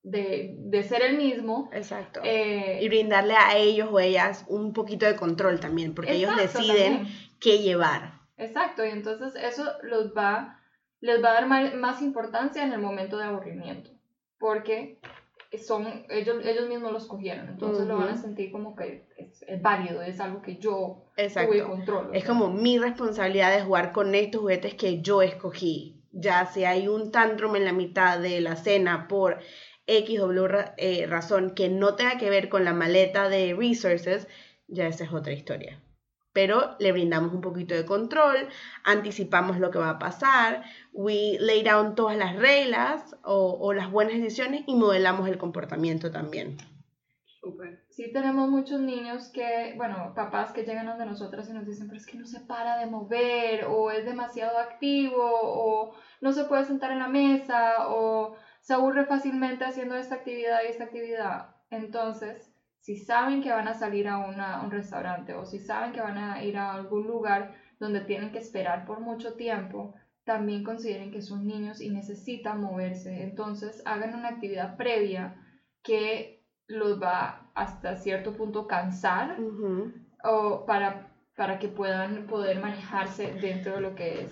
de, 0.03 0.55
de, 0.57 0.83
ser 0.83 1.03
el 1.03 1.17
mismo. 1.17 1.69
Exacto. 1.71 2.21
Eh, 2.23 2.79
y 2.81 2.87
brindarle 2.89 3.35
a 3.35 3.55
ellos 3.55 3.89
o 3.91 3.99
ellas 3.99 4.45
un 4.47 4.73
poquito 4.73 5.05
de 5.05 5.15
control 5.15 5.59
también, 5.59 5.93
porque 5.93 6.13
ellos 6.13 6.35
deciden 6.35 7.07
qué 7.39 7.59
llevar. 7.59 8.19
Exacto, 8.37 8.85
y 8.85 8.89
entonces 8.89 9.35
eso 9.35 9.65
los 9.83 10.13
va, 10.15 10.61
les 11.01 11.23
va 11.23 11.31
a 11.31 11.33
dar 11.33 11.47
más, 11.75 12.01
importancia 12.01 12.63
en 12.63 12.71
el 12.71 12.79
momento 12.79 13.17
de 13.17 13.25
aburrimiento, 13.25 13.91
porque 14.39 14.99
son, 15.57 16.05
ellos, 16.09 16.37
ellos 16.45 16.69
mismos 16.69 16.91
los 16.91 17.07
cogieron, 17.07 17.49
entonces 17.49 17.87
lo 17.87 17.97
van 17.97 18.09
a 18.09 18.17
sentir 18.17 18.51
como 18.51 18.75
que 18.75 19.07
es, 19.17 19.61
válido, 19.61 20.01
es 20.03 20.19
algo 20.19 20.41
que 20.41 20.57
yo 20.57 21.05
Exacto. 21.17 21.51
tuve 21.51 21.63
control. 21.63 22.11
Es 22.13 22.23
como 22.23 22.51
mi 22.51 22.77
responsabilidad 22.77 23.55
de 23.55 23.63
jugar 23.63 23.91
con 23.91 24.13
estos 24.13 24.41
juguetes 24.41 24.75
que 24.75 25.01
yo 25.01 25.21
escogí. 25.21 25.95
Ya 26.11 26.45
si 26.45 26.65
hay 26.65 26.87
un 26.87 27.11
tantrum 27.11 27.55
en 27.55 27.65
la 27.65 27.73
mitad 27.73 28.19
de 28.19 28.41
la 28.41 28.55
cena 28.55 29.07
por 29.07 29.39
X 29.87 30.19
o 30.19 30.31
eh, 30.77 31.07
razón 31.07 31.55
que 31.55 31.69
no 31.69 31.95
tenga 31.95 32.17
que 32.17 32.29
ver 32.29 32.49
con 32.49 32.63
la 32.63 32.73
maleta 32.73 33.27
de 33.29 33.55
resources, 33.55 34.27
ya 34.67 34.87
esa 34.87 35.03
es 35.03 35.13
otra 35.13 35.33
historia 35.33 35.81
pero 36.41 36.77
le 36.79 36.93
brindamos 36.93 37.33
un 37.33 37.41
poquito 37.41 37.75
de 37.75 37.85
control, 37.85 38.47
anticipamos 38.85 39.59
lo 39.59 39.71
que 39.71 39.77
va 39.77 39.89
a 39.89 39.99
pasar, 39.99 40.63
we 40.93 41.37
lay 41.41 41.63
down 41.63 41.95
todas 41.95 42.15
las 42.15 42.37
reglas 42.37 43.17
o, 43.23 43.73
las 43.73 43.91
buenas 43.91 44.13
decisiones 44.13 44.63
y 44.65 44.73
modelamos 44.75 45.27
el 45.27 45.37
comportamiento 45.37 46.11
también. 46.11 46.55
Sí 47.89 48.13
tenemos 48.13 48.47
muchos 48.47 48.79
niños 48.79 49.31
que, 49.33 49.73
bueno, 49.75 50.13
papás 50.15 50.53
que 50.53 50.63
llegan 50.63 50.85
donde 50.85 51.05
nosotros 51.05 51.49
y 51.49 51.51
nos 51.51 51.65
dicen, 51.65 51.87
pero 51.87 51.97
es 51.97 52.05
que 52.05 52.17
no 52.17 52.25
se 52.25 52.39
para 52.39 52.77
de 52.77 52.85
mover, 52.85 53.65
o 53.65 53.91
es 53.91 54.05
demasiado 54.05 54.59
activo, 54.59 55.21
o 55.21 55.93
no 56.21 56.31
se 56.31 56.45
puede 56.45 56.63
sentar 56.63 56.91
en 56.91 56.99
la 56.99 57.09
mesa, 57.09 57.89
o 57.89 58.37
se 58.61 58.73
aburre 58.73 59.05
fácilmente 59.05 59.65
haciendo 59.65 59.97
esta 59.97 60.15
actividad 60.15 60.59
y 60.63 60.71
esta 60.71 60.85
actividad. 60.85 61.57
Entonces, 61.69 62.48
si 62.89 62.95
saben 62.95 63.43
que 63.43 63.51
van 63.51 63.67
a 63.67 63.75
salir 63.75 64.07
a, 64.07 64.17
un 64.17 64.71
restaurante 64.71 65.35
o 65.35 65.45
si 65.45 65.59
saben 65.59 65.91
que 65.91 66.01
van 66.01 66.17
a 66.17 66.43
ir 66.43 66.57
a 66.57 66.73
algún 66.73 67.05
lugar 67.05 67.53
donde 67.79 68.01
tienen 68.01 68.31
que 68.31 68.39
esperar 68.39 68.87
por 68.87 68.99
mucho 68.99 69.33
tiempo, 69.35 69.93
también 70.23 70.63
consideren 70.63 71.11
que 71.11 71.21
son 71.21 71.45
niños 71.45 71.81
y 71.81 71.91
necesitan 71.91 72.59
moverse. 72.59 73.21
Entonces 73.21 73.83
hagan 73.85 74.15
una 74.15 74.29
actividad 74.29 74.75
previa 74.75 75.35
que 75.83 76.43
los 76.65 76.99
va 76.99 77.51
hasta 77.53 77.95
cierto 77.95 78.35
punto 78.35 78.65
cansar 78.65 79.37
o 80.23 80.65
para, 80.65 81.11
para 81.35 81.59
que 81.59 81.67
puedan 81.67 82.25
poder 82.25 82.59
manejarse 82.59 83.35
dentro 83.35 83.75
de 83.75 83.81
lo 83.81 83.93
que 83.93 84.21
es 84.23 84.31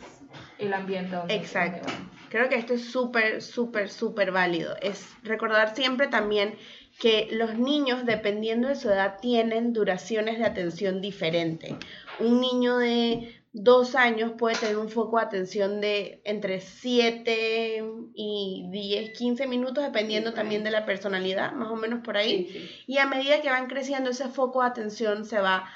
el 0.57 0.73
ambiente. 0.73 1.15
Donde 1.15 1.35
Exacto. 1.35 1.87
Creo 2.29 2.49
que 2.49 2.55
esto 2.55 2.73
es 2.73 2.89
súper, 2.89 3.43
súper, 3.43 3.87
súper 3.89 4.31
válido. 4.31 4.75
Es 4.81 5.15
recordar 5.21 5.75
siempre 5.75 6.07
también 6.07 6.55
que 6.99 7.27
los 7.31 7.57
niños, 7.57 8.05
dependiendo 8.05 8.67
de 8.67 8.75
su 8.75 8.89
edad, 8.89 9.19
tienen 9.21 9.73
duraciones 9.73 10.39
de 10.39 10.45
atención 10.45 11.01
diferentes. 11.01 11.75
Un 12.19 12.41
niño 12.41 12.77
de 12.77 13.35
dos 13.53 13.95
años 13.95 14.33
puede 14.37 14.55
tener 14.55 14.77
un 14.77 14.89
foco 14.89 15.17
de 15.17 15.25
atención 15.25 15.81
de 15.81 16.21
entre 16.25 16.59
7 16.59 17.83
y 18.13 18.67
10, 18.71 19.17
15 19.17 19.47
minutos, 19.47 19.83
dependiendo 19.83 20.33
también 20.33 20.63
de 20.63 20.71
la 20.71 20.85
personalidad, 20.85 21.53
más 21.53 21.69
o 21.69 21.75
menos 21.75 22.03
por 22.03 22.17
ahí. 22.17 22.69
Y 22.87 22.97
a 22.97 23.05
medida 23.05 23.41
que 23.41 23.49
van 23.49 23.67
creciendo, 23.67 24.09
ese 24.09 24.27
foco 24.29 24.61
de 24.61 24.67
atención 24.67 25.25
se 25.25 25.39
va 25.39 25.69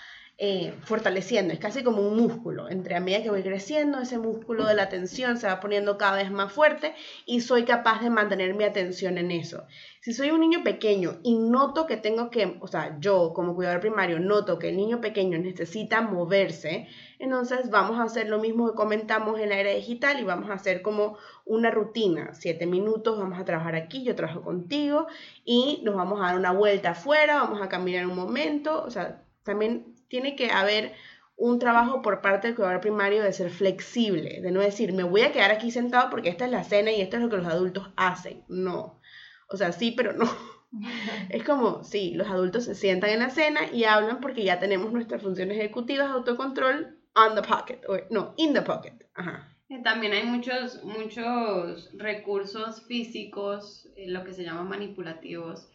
eh, 0.44 0.74
fortaleciendo, 0.86 1.54
es 1.54 1.60
casi 1.60 1.84
como 1.84 2.02
un 2.02 2.18
músculo. 2.18 2.68
Entre 2.68 2.96
a 2.96 3.00
medida 3.00 3.22
que 3.22 3.30
voy 3.30 3.44
creciendo, 3.44 4.00
ese 4.00 4.18
músculo 4.18 4.66
de 4.66 4.74
la 4.74 4.82
atención 4.82 5.38
se 5.38 5.46
va 5.46 5.60
poniendo 5.60 6.00
cada 6.00 6.18
vez 6.18 6.32
más 6.32 6.52
fuerte 6.52 6.96
y 7.28 7.42
soy 7.42 7.64
capaz 7.64 8.02
de 8.02 8.10
mantener 8.10 8.56
mi 8.56 8.64
atención 8.64 9.20
en 9.20 9.30
eso. 9.30 9.68
Si 10.00 10.14
soy 10.14 10.32
un 10.32 10.40
niño 10.40 10.64
pequeño 10.64 11.20
y 11.22 11.38
noto 11.38 11.86
que 11.86 11.96
tengo 11.96 12.32
que, 12.32 12.58
o 12.60 12.66
sea, 12.66 12.98
yo 13.00 13.34
como 13.36 13.54
cuidador 13.54 13.82
primario 13.82 14.20
noto 14.20 14.58
que 14.58 14.70
el 14.70 14.78
niño 14.78 15.00
pequeño 15.00 15.38
necesita 15.38 16.02
moverse, 16.02 16.88
entonces 17.20 17.70
vamos 17.70 18.00
a 18.00 18.04
hacer 18.06 18.28
lo 18.28 18.40
mismo 18.40 18.68
que 18.68 18.76
comentamos 18.76 19.40
en 19.40 19.50
la 19.50 19.60
era 19.60 19.70
digital 19.70 20.20
y 20.20 20.24
vamos 20.24 20.50
a 20.50 20.54
hacer 20.54 20.82
como 20.82 21.20
una 21.46 21.70
rutina. 21.70 22.34
Siete 22.34 22.66
minutos, 22.66 23.20
vamos 23.20 23.40
a 23.40 23.46
trabajar 23.46 23.76
aquí, 23.76 24.04
yo 24.04 24.16
trabajo 24.16 24.42
contigo 24.42 25.06
y 25.46 25.82
nos 25.84 25.94
vamos 25.94 26.20
a 26.20 26.30
dar 26.30 26.36
una 26.40 26.52
vuelta 26.52 26.90
afuera, 26.90 27.44
vamos 27.44 27.62
a 27.62 27.70
caminar 27.70 28.08
un 28.08 28.16
momento, 28.16 28.84
o 28.84 28.90
sea, 28.90 29.22
también 29.44 30.01
tiene 30.12 30.36
que 30.36 30.52
haber 30.52 30.92
un 31.38 31.58
trabajo 31.58 32.02
por 32.02 32.22
parte 32.22 32.48
del 32.48 32.56
cuidador 32.56 32.82
primario 32.82 33.24
de 33.24 33.32
ser 33.32 33.50
flexible, 33.50 34.42
de 34.42 34.52
no 34.52 34.60
decir, 34.60 34.92
me 34.92 35.04
voy 35.04 35.22
a 35.22 35.32
quedar 35.32 35.52
aquí 35.52 35.72
sentado 35.72 36.10
porque 36.10 36.28
esta 36.28 36.46
es 36.46 36.52
la 36.52 36.66
cena 36.66 36.92
y 36.92 37.02
esto 37.02 37.16
es 37.16 37.24
lo 37.24 37.30
que 37.30 37.38
los 37.38 37.48
adultos 37.48 37.92
hacen. 37.96 38.44
No. 38.50 39.00
O 39.48 39.56
sea, 39.56 39.72
sí, 39.72 39.92
pero 39.92 40.14
no. 40.14 40.30
Es 41.30 41.44
como, 41.44 41.84
sí, 41.84 42.14
los 42.14 42.28
adultos 42.28 42.64
se 42.66 42.76
sientan 42.76 43.10
en 43.10 43.20
la 43.20 43.30
cena 43.30 43.62
y 43.74 43.84
hablan 43.86 44.22
porque 44.22 44.44
ya 44.44 44.60
tenemos 44.60 44.94
nuestras 44.94 45.22
funciones 45.22 45.58
ejecutivas 45.58 46.08
de 46.08 46.14
autocontrol 46.14 46.98
on 47.16 47.36
the 47.36 47.42
pocket, 47.42 47.82
o 47.90 47.98
no, 48.10 48.34
in 48.38 48.54
the 48.54 48.62
pocket. 48.62 48.94
Ajá. 49.14 49.54
Eh, 49.70 49.82
también 49.84 50.14
hay 50.14 50.24
muchos, 50.24 50.84
muchos 50.84 51.90
recursos 51.98 52.86
físicos, 52.86 53.90
eh, 53.96 54.10
lo 54.10 54.24
que 54.24 54.34
se 54.34 54.44
llama 54.44 54.64
manipulativos, 54.64 55.70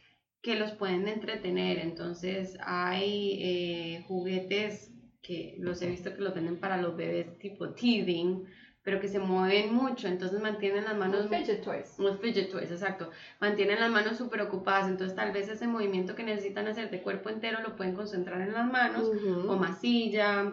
que 0.47 0.55
los 0.55 0.71
pueden 0.71 1.09
entretener. 1.09 1.81
Entonces 1.81 2.57
hay 2.61 3.37
eh, 3.43 4.05
juguetes 4.07 4.93
que 5.21 5.57
los 5.59 5.83
he 5.83 5.89
visto 5.89 6.15
que 6.15 6.23
los 6.23 6.37
venden 6.37 6.61
para 6.61 6.77
los 6.77 6.97
bebés 6.97 7.37
tipo 7.41 7.71
teething, 7.71 8.45
pero 8.85 9.01
que 9.01 9.09
se 9.09 9.19
mueven 9.19 9.75
mucho, 9.75 10.07
entonces 10.07 10.41
mantienen 10.41 10.85
las 10.85 10.97
manos... 10.97 11.29
Los 11.29 11.41
fidget 11.41 11.65
toys. 11.65 11.99
Los 11.99 12.21
fidget 12.21 12.49
toys, 12.49 12.71
exacto. 12.71 13.11
Mantienen 13.41 13.81
las 13.81 13.91
manos 13.91 14.19
súper 14.19 14.41
ocupadas, 14.41 14.89
entonces 14.89 15.17
tal 15.17 15.33
vez 15.33 15.49
ese 15.49 15.67
movimiento 15.67 16.15
que 16.15 16.23
necesitan 16.23 16.69
hacer 16.69 16.91
de 16.91 17.03
cuerpo 17.03 17.29
entero 17.29 17.61
lo 17.61 17.75
pueden 17.75 17.97
concentrar 17.97 18.41
en 18.41 18.53
las 18.53 18.71
manos, 18.71 19.11
o 19.49 19.57
masilla, 19.57 20.53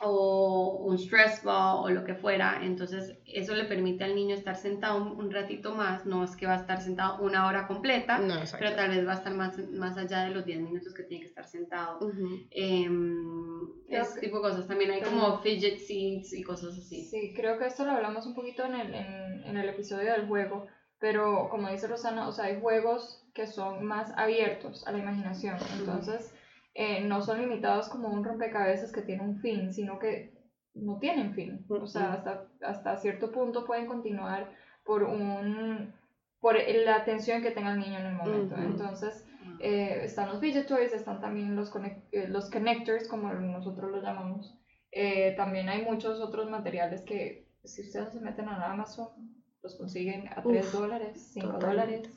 o 0.00 0.84
un 0.86 0.98
stress 0.98 1.42
ball 1.42 1.84
o 1.84 1.90
lo 1.90 2.04
que 2.04 2.14
fuera, 2.14 2.60
entonces 2.62 3.16
eso 3.26 3.54
le 3.54 3.64
permite 3.64 4.04
al 4.04 4.14
niño 4.14 4.34
estar 4.34 4.56
sentado 4.56 5.14
un, 5.14 5.30
ratito 5.30 5.74
más, 5.74 6.04
no 6.06 6.24
es 6.24 6.36
que 6.36 6.46
va 6.46 6.54
a 6.54 6.60
estar 6.60 6.80
sentado 6.80 7.22
una 7.22 7.46
hora 7.46 7.66
completa, 7.66 8.20
pero 8.58 8.74
tal 8.74 8.90
vez 8.90 9.06
va 9.06 9.12
a 9.12 9.16
estar 9.16 9.34
más, 9.34 9.58
más 9.70 9.96
allá 9.96 10.24
de 10.24 10.30
los 10.30 10.44
10 10.44 10.60
minutos 10.60 10.94
que 10.94 11.04
tiene 11.04 11.22
que 11.22 11.28
estar 11.28 11.46
sentado. 11.46 12.00
Em, 12.50 13.68
ese 13.88 14.20
tipo 14.20 14.36
de 14.36 14.50
cosas, 14.50 14.66
también 14.66 14.90
hay 14.90 15.02
como 15.02 15.38
fidget 15.40 15.78
seats 15.78 16.32
y 16.32 16.42
cosas 16.42 16.78
así. 16.78 17.04
Sí, 17.04 17.32
creo 17.34 17.58
que 17.58 17.66
esto 17.66 17.84
lo 17.84 17.92
hablamos 17.92 18.26
un 18.26 18.34
poquito 18.34 18.64
en 18.64 18.74
el, 18.74 18.94
en, 18.94 19.44
en 19.44 19.56
el 19.56 19.68
episodio 19.68 20.12
del 20.12 20.26
juego, 20.26 20.66
pero 20.98 21.48
como 21.50 21.68
dice 21.68 21.86
Rosana, 21.86 22.28
o 22.28 22.32
sea, 22.32 22.46
hay 22.46 22.60
juegos 22.60 23.24
que 23.32 23.46
son 23.46 23.84
más 23.84 24.12
abiertos 24.16 24.86
a 24.86 24.92
la 24.92 24.98
imaginación, 24.98 25.56
entonces... 25.78 26.33
Eh, 26.74 27.04
no 27.04 27.22
son 27.22 27.40
limitados 27.40 27.88
como 27.88 28.08
un 28.08 28.24
rompecabezas 28.24 28.92
que 28.92 29.02
tiene 29.02 29.22
un 29.22 29.38
fin, 29.38 29.72
sino 29.72 29.98
que 29.98 30.34
no 30.74 30.98
tienen 30.98 31.32
fin. 31.34 31.64
O 31.68 31.86
sea, 31.86 32.14
hasta, 32.14 32.48
hasta 32.62 32.96
cierto 32.96 33.30
punto 33.30 33.64
pueden 33.64 33.86
continuar 33.86 34.50
por 34.84 35.04
un 35.04 35.92
por 36.40 36.56
la 36.56 36.96
atención 36.96 37.40
que 37.40 37.52
tenga 37.52 37.72
el 37.72 37.78
niño 37.78 37.98
en 37.98 38.06
el 38.06 38.14
momento. 38.16 38.56
Entonces, 38.56 39.26
eh, 39.60 40.00
están 40.02 40.28
los 40.28 40.40
fidget 40.40 40.66
toys, 40.66 40.92
están 40.92 41.18
también 41.18 41.56
los, 41.56 41.72
eh, 42.12 42.28
los 42.28 42.50
connectors, 42.50 43.08
como 43.08 43.32
nosotros 43.32 43.90
los 43.90 44.02
llamamos. 44.02 44.54
también 45.36 45.70
hay 45.70 45.82
muchos 45.84 46.20
otros 46.20 46.50
materiales 46.50 47.00
que 47.00 47.48
si 47.64 47.82
ustedes 47.82 48.12
se 48.12 48.20
meten 48.20 48.48
a 48.48 48.70
Amazon, 48.70 49.08
los 49.62 49.76
consiguen 49.76 50.28
a 50.28 50.42
3 50.42 50.72
dólares, 50.72 51.30
5 51.32 51.58
dólares. 51.58 52.10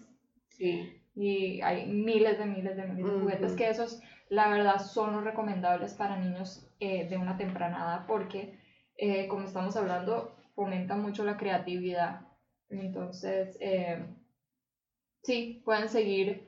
Sí. 0.49 1.01
Y 1.15 1.61
hay 1.61 1.87
miles 1.87 2.37
de 2.37 2.45
miles 2.45 2.75
de 2.75 2.85
miles 2.85 3.05
de 3.11 3.19
juguetes 3.19 3.53
que 3.53 3.69
esos 3.69 4.01
la 4.29 4.49
verdad 4.49 4.79
son 4.79 5.13
los 5.13 5.23
recomendables 5.23 5.93
para 5.93 6.17
niños 6.17 6.67
eh, 6.79 7.07
de 7.09 7.17
una 7.17 7.37
temprana 7.37 7.77
edad 7.77 8.05
porque, 8.07 8.59
eh, 8.97 9.27
como 9.27 9.45
estamos 9.45 9.75
hablando, 9.77 10.35
fomenta 10.55 10.95
mucho 10.95 11.23
la 11.23 11.37
creatividad. 11.37 12.21
Entonces, 12.69 13.57
eh, 13.61 14.05
sí, 15.23 15.61
pueden 15.65 15.89
seguir 15.89 16.47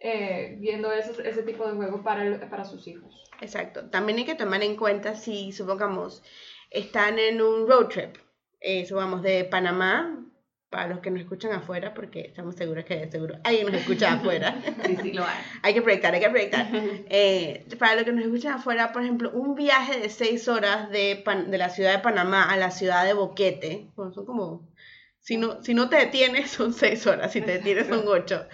eh, 0.00 0.56
viendo 0.60 0.92
esos, 0.92 1.18
ese 1.18 1.42
tipo 1.42 1.66
de 1.66 1.74
juego 1.74 2.02
para, 2.04 2.24
el- 2.24 2.40
para 2.48 2.64
sus 2.64 2.86
hijos. 2.86 3.24
Exacto. 3.40 3.90
También 3.90 4.18
hay 4.18 4.24
que 4.24 4.34
tomar 4.36 4.62
en 4.62 4.76
cuenta 4.76 5.14
si, 5.16 5.50
supongamos, 5.52 6.22
están 6.70 7.18
en 7.18 7.42
un 7.42 7.66
road 7.68 7.88
trip, 7.88 8.16
eh, 8.60 8.86
supongamos 8.86 9.22
de 9.22 9.44
Panamá, 9.44 10.24
para 10.70 10.88
los 10.88 11.00
que 11.00 11.10
nos 11.10 11.20
escuchan 11.20 11.52
afuera, 11.52 11.94
porque 11.94 12.20
estamos 12.20 12.54
seguros 12.56 12.84
que 12.84 13.10
seguro 13.10 13.36
alguien 13.44 13.66
nos 13.66 13.76
escucha 13.76 14.12
afuera. 14.14 14.60
Sí, 14.86 14.96
sí, 15.02 15.12
lo 15.12 15.24
hay. 15.24 15.36
hay 15.62 15.74
que 15.74 15.82
proyectar, 15.82 16.12
hay 16.14 16.20
que 16.20 16.28
proyectar. 16.30 16.68
Eh, 16.72 17.66
para 17.78 17.94
los 17.94 18.04
que 18.04 18.12
nos 18.12 18.24
escuchan 18.24 18.52
afuera, 18.54 18.92
por 18.92 19.02
ejemplo, 19.02 19.30
un 19.32 19.54
viaje 19.54 19.98
de 19.98 20.08
seis 20.10 20.46
horas 20.48 20.90
de, 20.90 21.22
Pan- 21.24 21.50
de 21.50 21.58
la 21.58 21.70
ciudad 21.70 21.92
de 21.92 22.00
Panamá 22.00 22.50
a 22.52 22.56
la 22.56 22.70
ciudad 22.70 23.04
de 23.06 23.14
Boquete, 23.14 23.88
bueno, 23.96 24.12
son 24.12 24.26
como, 24.26 24.68
si 25.20 25.36
no, 25.38 25.62
si 25.62 25.72
no 25.74 25.88
te 25.88 25.96
detienes 25.96 26.50
son 26.50 26.72
seis 26.74 27.06
horas, 27.06 27.32
si 27.32 27.40
te 27.40 27.52
detienes 27.52 27.86
son 27.86 28.04
ocho. 28.06 28.46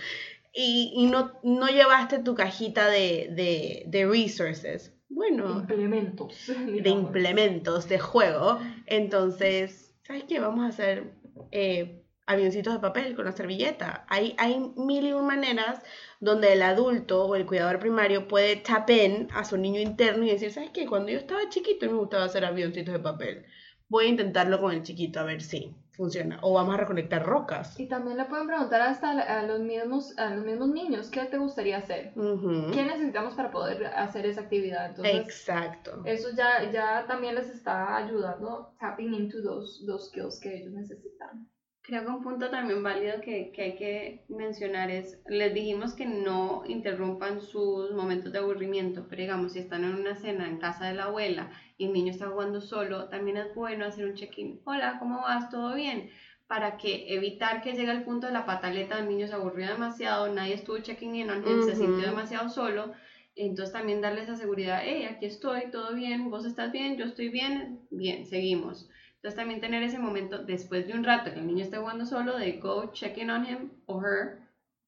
Y, 0.56 0.92
y 0.94 1.06
no, 1.06 1.32
no 1.42 1.66
llevaste 1.66 2.20
tu 2.20 2.36
cajita 2.36 2.88
de, 2.88 3.28
de, 3.32 3.82
de 3.86 4.06
resources. 4.06 4.92
Bueno, 5.08 5.50
Implementos. 5.60 6.46
de 6.46 6.88
implementos 6.90 7.88
de 7.88 7.98
juego. 7.98 8.60
Entonces, 8.86 9.94
¿sabes 10.02 10.24
qué? 10.28 10.38
Vamos 10.40 10.64
a 10.64 10.68
hacer 10.68 11.12
eh, 11.50 12.03
avioncitos 12.26 12.74
de 12.74 12.80
papel 12.80 13.14
con 13.14 13.24
la 13.24 13.32
servilleta. 13.32 14.04
Hay, 14.08 14.34
hay 14.38 14.72
mil 14.76 15.06
y 15.06 15.12
un 15.12 15.26
maneras 15.26 15.82
donde 16.20 16.52
el 16.52 16.62
adulto 16.62 17.26
o 17.26 17.34
el 17.34 17.46
cuidador 17.46 17.78
primario 17.78 18.28
puede 18.28 18.56
tap 18.56 18.88
in 18.90 19.28
a 19.34 19.44
su 19.44 19.56
niño 19.56 19.80
interno 19.80 20.24
y 20.24 20.30
decir, 20.30 20.52
¿sabes 20.52 20.70
qué? 20.70 20.86
Cuando 20.86 21.10
yo 21.10 21.18
estaba 21.18 21.48
chiquito 21.48 21.86
me 21.86 21.98
gustaba 21.98 22.24
hacer 22.24 22.44
avioncitos 22.44 22.94
de 22.94 23.00
papel. 23.00 23.44
Voy 23.88 24.06
a 24.06 24.08
intentarlo 24.08 24.60
con 24.60 24.72
el 24.72 24.82
chiquito 24.82 25.20
a 25.20 25.24
ver 25.24 25.42
si 25.42 25.74
funciona. 25.92 26.38
O 26.42 26.54
vamos 26.54 26.74
a 26.74 26.78
recolectar 26.78 27.24
rocas. 27.24 27.78
Y 27.78 27.86
también 27.86 28.16
le 28.16 28.24
pueden 28.24 28.46
preguntar 28.46 28.80
hasta 28.80 29.10
a 29.10 29.42
los 29.42 29.60
mismos, 29.60 30.16
a 30.18 30.34
los 30.34 30.44
mismos 30.44 30.68
niños, 30.68 31.10
¿qué 31.10 31.24
te 31.26 31.38
gustaría 31.38 31.78
hacer? 31.78 32.12
¿Qué 32.14 32.84
necesitamos 32.84 33.34
para 33.34 33.50
poder 33.50 33.86
hacer 33.86 34.26
esa 34.26 34.42
actividad? 34.42 34.90
Entonces, 34.90 35.14
Exacto. 35.14 36.02
eso 36.04 36.30
ya, 36.34 36.70
ya 36.70 37.04
también 37.06 37.34
les 37.34 37.48
está 37.48 37.96
ayudando, 37.96 38.74
tapping 38.80 39.14
into 39.14 39.42
those, 39.42 39.84
those 39.86 40.08
skills 40.08 40.40
que 40.40 40.56
ellos 40.56 40.72
necesitan. 40.72 41.48
Creo 41.86 42.02
que 42.02 42.08
un 42.08 42.22
punto 42.22 42.48
también 42.48 42.82
válido 42.82 43.20
que, 43.20 43.52
que 43.52 43.60
hay 43.62 43.76
que 43.76 44.24
mencionar 44.28 44.90
es, 44.90 45.18
les 45.28 45.52
dijimos 45.52 45.92
que 45.92 46.06
no 46.06 46.62
interrumpan 46.66 47.42
sus 47.42 47.92
momentos 47.92 48.32
de 48.32 48.38
aburrimiento, 48.38 49.04
pero 49.06 49.20
digamos, 49.20 49.52
si 49.52 49.58
están 49.58 49.84
en 49.84 49.92
una 49.94 50.16
cena 50.16 50.48
en 50.48 50.56
casa 50.56 50.86
de 50.86 50.94
la 50.94 51.04
abuela 51.04 51.50
y 51.76 51.84
el 51.84 51.92
niño 51.92 52.10
está 52.10 52.30
jugando 52.30 52.62
solo, 52.62 53.08
también 53.08 53.36
es 53.36 53.52
bueno 53.54 53.84
hacer 53.84 54.06
un 54.06 54.14
check-in. 54.14 54.58
Hola, 54.64 54.96
¿cómo 54.98 55.20
vas? 55.20 55.50
¿Todo 55.50 55.74
bien? 55.74 56.08
Para 56.46 56.78
que 56.78 57.04
evitar 57.14 57.60
que 57.60 57.74
llegue 57.74 57.90
al 57.90 58.02
punto 58.02 58.28
de 58.28 58.32
la 58.32 58.46
pataleta, 58.46 58.98
el 58.98 59.06
niño 59.06 59.26
se 59.28 59.34
aburrió 59.34 59.68
demasiado, 59.68 60.26
nadie 60.28 60.54
estuvo 60.54 60.78
checking 60.78 61.14
in 61.16 61.28
on 61.30 61.46
him, 61.46 61.60
se 61.60 61.74
sintió 61.74 62.06
demasiado 62.06 62.48
solo. 62.48 62.92
Entonces 63.36 63.72
también 63.74 64.00
darle 64.00 64.22
esa 64.22 64.36
seguridad, 64.36 64.80
hey, 64.82 65.04
aquí 65.04 65.26
estoy, 65.26 65.70
todo 65.70 65.92
bien, 65.92 66.30
vos 66.30 66.46
estás 66.46 66.72
bien, 66.72 66.96
yo 66.96 67.04
estoy 67.04 67.28
bien, 67.28 67.78
bien, 67.90 68.24
seguimos. 68.24 68.88
Entonces 69.24 69.40
también 69.40 69.62
tener 69.62 69.82
ese 69.82 69.98
momento 69.98 70.36
después 70.44 70.86
de 70.86 70.92
un 70.92 71.02
rato 71.02 71.32
que 71.32 71.38
el 71.40 71.46
niño 71.46 71.64
esté 71.64 71.78
jugando 71.78 72.04
solo 72.04 72.36
de 72.36 72.58
go 72.58 72.92
check 72.92 73.16
in 73.16 73.30
on 73.30 73.46
him 73.46 73.70
or 73.86 74.04
her 74.04 74.38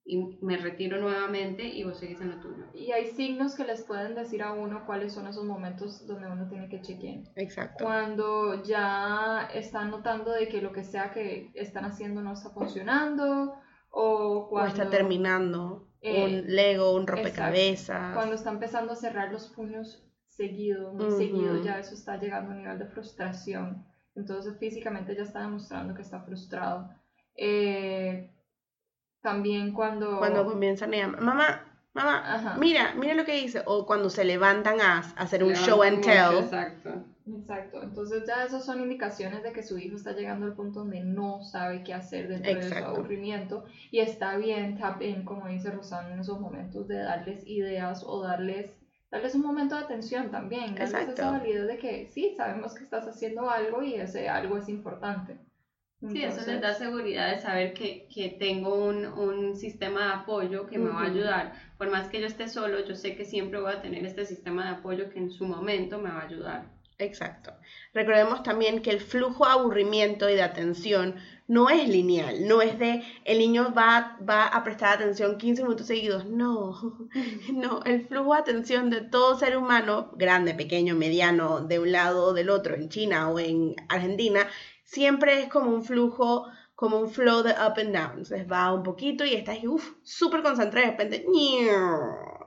y 0.04 0.36
me 0.42 0.58
retiro 0.58 1.00
nuevamente 1.00 1.64
y 1.64 1.84
vos 1.84 1.98
seguís 1.98 2.20
en 2.20 2.32
lo 2.32 2.40
tuyo. 2.40 2.64
Y 2.74 2.92
hay 2.92 3.06
signos 3.06 3.54
que 3.54 3.64
les 3.64 3.82
pueden 3.84 4.14
decir 4.14 4.42
a 4.42 4.52
uno 4.52 4.84
cuáles 4.84 5.14
son 5.14 5.26
esos 5.26 5.46
momentos 5.46 6.06
donde 6.06 6.26
uno 6.28 6.46
tiene 6.50 6.68
que 6.68 6.82
check-in. 6.82 7.26
Exacto. 7.34 7.82
Cuando 7.82 8.62
ya 8.62 9.48
están 9.54 9.90
notando 9.90 10.32
de 10.32 10.48
que 10.48 10.60
lo 10.60 10.70
que 10.70 10.84
sea 10.84 11.12
que 11.12 11.50
están 11.54 11.86
haciendo 11.86 12.20
no 12.20 12.34
está 12.34 12.50
funcionando 12.50 13.54
o 13.88 14.40
O 14.40 14.48
cuando, 14.50 14.68
está 14.68 14.90
terminando 14.90 15.88
Eh, 16.02 16.42
un 16.42 16.54
Lego, 16.54 16.92
un 16.92 17.04
exacto. 17.04 17.22
rompecabezas. 17.22 18.14
cuando 18.14 18.34
está 18.34 18.50
empezando 18.50 18.92
a 18.92 18.96
cerrar 18.96 19.32
los 19.32 19.48
puños 19.48 20.06
seguido, 20.28 20.92
muy 20.92 21.10
seguido, 21.12 21.62
ya 21.62 21.78
eso 21.78 21.94
está 21.94 22.18
llegando 22.18 22.50
a 22.50 22.54
un 22.54 22.60
nivel 22.60 22.78
de 22.78 22.84
frustración. 22.84 23.95
Entonces 24.16 24.58
físicamente 24.58 25.14
ya 25.14 25.22
está 25.22 25.40
demostrando 25.42 25.94
que 25.94 26.02
está 26.02 26.20
frustrado. 26.20 26.90
Eh, 27.36 28.30
también 29.20 29.72
cuando... 29.72 30.18
Cuando 30.18 30.44
comienzan 30.44 30.94
a 30.94 30.96
llamar, 30.96 31.20
mamá, 31.20 31.64
mamá, 31.92 32.34
Ajá. 32.34 32.56
mira, 32.58 32.94
mira 32.94 33.14
lo 33.14 33.24
que 33.24 33.38
hice. 33.38 33.62
O 33.66 33.86
cuando 33.86 34.10
se 34.10 34.24
levantan 34.24 34.80
a, 34.80 34.98
a 34.98 35.00
hacer 35.00 35.42
un 35.44 35.50
Levantan 35.50 35.68
show 35.68 35.82
and 35.82 35.96
mucho, 35.98 36.10
tell. 36.10 36.44
Exacto. 36.44 37.04
Exacto, 37.28 37.82
entonces 37.82 38.22
ya 38.24 38.44
esas 38.44 38.64
son 38.64 38.80
indicaciones 38.80 39.42
de 39.42 39.50
que 39.50 39.64
su 39.64 39.76
hijo 39.78 39.96
está 39.96 40.12
llegando 40.12 40.46
al 40.46 40.54
punto 40.54 40.80
donde 40.80 41.00
no 41.00 41.42
sabe 41.42 41.82
qué 41.82 41.92
hacer 41.92 42.28
dentro 42.28 42.54
de 42.54 42.62
su 42.62 42.84
aburrimiento 42.84 43.64
y 43.90 43.98
está 43.98 44.36
bien 44.36 44.78
tap 44.78 45.02
in, 45.02 45.24
como 45.24 45.48
dice 45.48 45.72
Rosana, 45.72 46.12
en 46.12 46.20
esos 46.20 46.38
momentos 46.38 46.86
de 46.86 46.98
darles 46.98 47.44
ideas 47.44 48.04
o 48.06 48.22
darles, 48.22 48.75
darles 49.10 49.34
un 49.34 49.42
momento 49.42 49.76
de 49.76 49.82
atención 49.82 50.30
también, 50.30 50.74
darles 50.74 50.92
Exacto. 50.92 51.12
esa 51.12 51.30
validez 51.30 51.66
de 51.66 51.78
que 51.78 52.06
sí, 52.06 52.34
sabemos 52.36 52.74
que 52.74 52.84
estás 52.84 53.06
haciendo 53.06 53.50
algo 53.50 53.82
y 53.82 53.94
ese 53.94 54.28
algo 54.28 54.58
es 54.58 54.68
importante. 54.68 55.38
Sí, 56.00 56.22
eso 56.22 56.46
les 56.46 56.60
da 56.60 56.74
seguridad 56.74 57.30
de 57.34 57.40
saber 57.40 57.72
que, 57.72 58.06
que 58.14 58.28
tengo 58.28 58.74
un, 58.74 59.06
un 59.06 59.56
sistema 59.56 60.06
de 60.06 60.12
apoyo 60.22 60.66
que 60.66 60.78
me 60.78 60.90
va 60.90 61.00
a 61.02 61.06
ayudar. 61.06 61.52
Por 61.78 61.90
más 61.90 62.08
que 62.08 62.20
yo 62.20 62.26
esté 62.26 62.48
solo, 62.48 62.84
yo 62.84 62.94
sé 62.94 63.16
que 63.16 63.24
siempre 63.24 63.60
voy 63.60 63.72
a 63.72 63.80
tener 63.80 64.04
este 64.04 64.26
sistema 64.26 64.64
de 64.66 64.76
apoyo 64.76 65.08
que 65.08 65.18
en 65.18 65.30
su 65.30 65.46
momento 65.46 65.98
me 65.98 66.10
va 66.10 66.20
a 66.20 66.26
ayudar. 66.26 66.75
Exacto. 66.98 67.52
Recordemos 67.92 68.42
también 68.42 68.80
que 68.80 68.90
el 68.90 69.00
flujo 69.00 69.44
de 69.44 69.52
aburrimiento 69.52 70.30
y 70.30 70.34
de 70.34 70.42
atención 70.42 71.16
no 71.46 71.68
es 71.68 71.88
lineal, 71.88 72.48
no 72.48 72.62
es 72.62 72.78
de 72.78 73.02
el 73.24 73.38
niño 73.38 73.72
va, 73.76 74.18
va 74.28 74.46
a 74.46 74.64
prestar 74.64 74.94
atención 74.94 75.36
15 75.36 75.62
minutos 75.62 75.86
seguidos. 75.86 76.24
No, 76.24 77.08
no, 77.52 77.82
el 77.84 78.06
flujo 78.06 78.34
de 78.34 78.40
atención 78.40 78.90
de 78.90 79.02
todo 79.02 79.38
ser 79.38 79.56
humano, 79.56 80.10
grande, 80.16 80.54
pequeño, 80.54 80.94
mediano, 80.94 81.60
de 81.60 81.78
un 81.78 81.92
lado 81.92 82.26
o 82.26 82.32
del 82.32 82.50
otro, 82.50 82.74
en 82.74 82.88
China 82.88 83.28
o 83.30 83.38
en 83.38 83.76
Argentina, 83.88 84.48
siempre 84.82 85.42
es 85.42 85.48
como 85.48 85.70
un 85.70 85.84
flujo, 85.84 86.46
como 86.74 86.98
un 86.98 87.10
flow 87.10 87.42
de 87.42 87.52
up 87.52 87.74
and 87.78 87.94
down. 87.94 88.10
Entonces 88.18 88.50
va 88.50 88.72
un 88.72 88.82
poquito 88.82 89.24
y 89.24 89.34
estás 89.34 89.58
uf, 89.64 89.96
súper 90.02 90.42
concentrado 90.42 90.86
y 90.86 90.90
de 90.90 90.92
repente. 90.92 91.24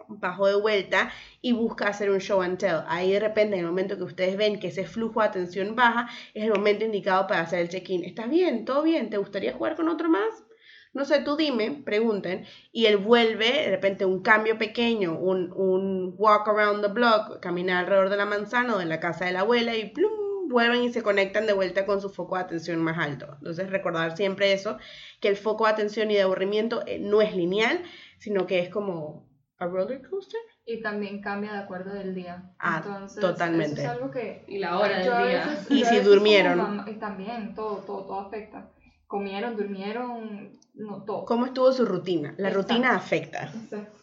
Bajo 0.10 0.48
de 0.48 0.56
vuelta 0.56 1.12
y 1.42 1.54
busca 1.54 1.88
hacer 1.88 2.10
un 2.10 2.20
show 2.20 2.42
and 2.42 2.58
tell. 2.58 2.84
Ahí 2.88 3.12
de 3.12 3.20
repente, 3.20 3.56
en 3.56 3.62
el 3.62 3.68
momento 3.68 3.98
que 3.98 4.04
ustedes 4.04 4.38
ven 4.38 4.60
que 4.60 4.68
ese 4.68 4.86
flujo 4.86 5.22
de 5.22 5.28
atención 5.28 5.76
baja, 5.76 6.10
es 6.34 6.44
el 6.44 6.52
momento 6.52 6.86
indicado 6.86 7.28
para 7.28 7.42
hacer 7.42 7.60
el 7.60 7.70
check-in. 7.70 8.04
¿Estás 8.04 8.30
bien? 8.30 8.66
¿Todo 8.66 8.84
bien? 8.84 9.10
¿Te 9.10 9.18
gustaría 9.18 9.54
jugar 9.54 9.76
con 9.76 9.88
otro 9.90 10.10
más? 10.10 10.44
No 10.92 11.06
sé, 11.06 11.22
tú 11.22 11.38
dime, 11.38 11.84
pregunten, 11.86 12.46
y 12.72 12.88
él 12.88 12.98
vuelve, 12.98 13.46
de 13.46 13.70
repente 13.70 14.06
un 14.06 14.24
cambio 14.24 14.58
pequeño, 14.58 15.20
un, 15.20 16.16
walk 16.18 16.48
around 16.48 16.82
the 16.84 16.92
block, 16.92 17.40
caminar 17.40 17.84
alrededor 17.84 18.10
de 18.10 18.18
la 18.18 18.26
manzana 18.26 18.76
o 18.76 18.80
de 18.80 18.86
la 18.86 19.00
casa 19.00 19.26
de 19.26 19.34
la 19.34 19.42
abuela 19.42 19.76
y 19.76 19.92
plum, 19.92 20.50
vuelven 20.50 20.84
y 20.84 20.92
se 20.92 21.04
conectan 21.04 21.46
de 21.46 21.54
vuelta 21.54 21.86
con 21.86 22.02
su 22.02 22.10
foco 22.10 22.36
de 22.36 22.42
atención 22.42 22.82
más 22.82 22.98
alto. 22.98 23.28
Entonces 23.38 23.70
recordar 23.70 24.18
siempre 24.18 24.52
eso, 24.52 24.78
que 25.20 25.28
el 25.28 25.38
foco 25.38 25.66
de 25.66 25.72
atención 25.72 26.10
y 26.10 26.16
de 26.16 26.24
aburrimiento 26.24 26.84
eh, 26.88 26.98
no 26.98 27.22
es 27.22 27.36
lineal, 27.36 27.84
sino 28.18 28.48
que 28.48 28.60
es 28.60 28.70
como 28.70 29.29
a 29.60 29.66
roller 29.68 30.02
coaster. 30.10 30.40
y 30.66 30.82
también 30.82 31.20
cambia 31.22 31.52
de 31.54 31.60
acuerdo 31.60 31.94
del 31.94 32.14
día. 32.16 32.52
Ah, 32.60 32.82
Entonces, 32.86 33.20
totalmente. 33.20 33.74
Eso 33.74 33.82
es 33.82 33.88
algo 33.90 34.12
que 34.12 34.44
Y 34.48 34.60
la 34.60 34.78
hora 34.80 35.00
del 35.00 35.04
día. 35.04 35.46
veces- 35.48 35.72
Y 35.72 35.84
si 35.84 36.00
durmieron. 36.00 36.58
mamá- 36.58 36.86
y 36.90 36.94
también, 37.00 37.56
todo, 37.56 37.78
todo, 37.78 38.06
todo 38.06 38.20
afecta. 38.22 38.72
Comieron, 39.08 39.58
durmieron, 39.58 40.60
no, 40.76 41.04
todo. 41.04 41.26
¿Cómo 41.26 41.48
estuvo 41.48 41.72
su 41.74 41.86
rutina? 41.86 42.36
La 42.38 42.50
Exacto. 42.50 42.58
rutina 42.74 42.96
afecta. 42.96 43.44
Exacto. 43.46 43.98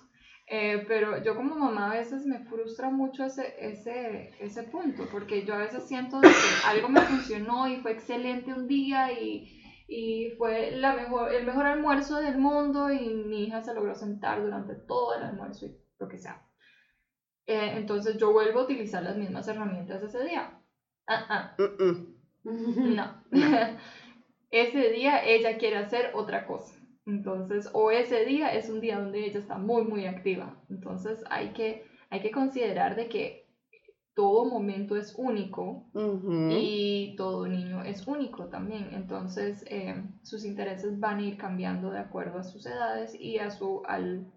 Eh, 0.48 0.84
pero 0.86 1.22
yo 1.24 1.34
como 1.36 1.54
mamá 1.56 1.90
a 1.90 1.94
veces 1.94 2.24
me 2.26 2.40
frustra 2.44 2.90
mucho 2.90 3.24
ese, 3.24 3.54
ese, 3.60 4.32
ese 4.40 4.62
punto, 4.64 5.04
porque 5.10 5.44
yo 5.44 5.54
a 5.54 5.58
veces 5.58 5.86
siento 5.88 6.20
de 6.20 6.28
que 6.28 6.68
algo 6.68 6.88
me 6.88 7.00
funcionó 7.00 7.66
y 7.68 7.76
fue 7.78 7.92
excelente 7.92 8.52
un 8.52 8.66
día 8.68 9.12
y, 9.12 9.62
y 9.88 10.30
fue 10.36 10.72
la 10.72 10.94
mejor, 10.94 11.32
el 11.32 11.46
mejor 11.46 11.66
almuerzo 11.66 12.20
del 12.20 12.38
mundo 12.38 12.90
y 12.90 13.08
mi 13.08 13.44
hija 13.44 13.62
se 13.62 13.74
logró 13.74 13.94
sentar 13.94 14.42
durante 14.42 14.74
todo 14.74 15.14
el 15.14 15.22
almuerzo 15.22 15.66
y 15.66 15.76
lo 15.98 16.08
que 16.08 16.18
sea. 16.18 16.42
Eh, 17.46 17.74
entonces 17.76 18.16
yo 18.16 18.32
vuelvo 18.32 18.60
a 18.60 18.64
utilizar 18.64 19.02
las 19.02 19.16
mismas 19.16 19.46
herramientas 19.46 20.02
ese 20.02 20.24
día. 20.24 20.60
Ah, 21.06 21.26
ah, 21.28 21.56
no. 22.44 23.22
ese 24.50 24.90
día 24.90 25.24
ella 25.24 25.56
quiere 25.58 25.76
hacer 25.76 26.10
otra 26.14 26.46
cosa. 26.46 26.74
Entonces, 27.06 27.70
o 27.72 27.92
ese 27.92 28.24
día 28.24 28.52
es 28.52 28.68
un 28.68 28.80
día 28.80 28.98
donde 28.98 29.24
ella 29.24 29.38
está 29.38 29.56
muy, 29.58 29.84
muy 29.84 30.06
activa. 30.06 30.60
Entonces, 30.68 31.22
hay 31.30 31.52
que, 31.52 31.86
hay 32.10 32.20
que 32.20 32.32
considerar 32.32 32.96
de 32.96 33.08
que 33.08 33.45
todo 34.16 34.46
momento 34.46 34.96
es 34.96 35.14
único 35.16 35.84
y 36.50 37.14
todo 37.16 37.46
niño 37.46 37.84
es 37.84 38.06
único 38.08 38.46
también. 38.46 38.88
Entonces, 38.92 39.62
eh, 39.68 39.94
sus 40.22 40.44
intereses 40.44 40.98
van 40.98 41.18
a 41.18 41.22
ir 41.22 41.36
cambiando 41.36 41.90
de 41.90 41.98
acuerdo 42.00 42.38
a 42.38 42.42
sus 42.42 42.64
edades 42.66 43.14
y 43.14 43.38
a 43.38 43.50
su, 43.50 43.82
al 43.86 44.32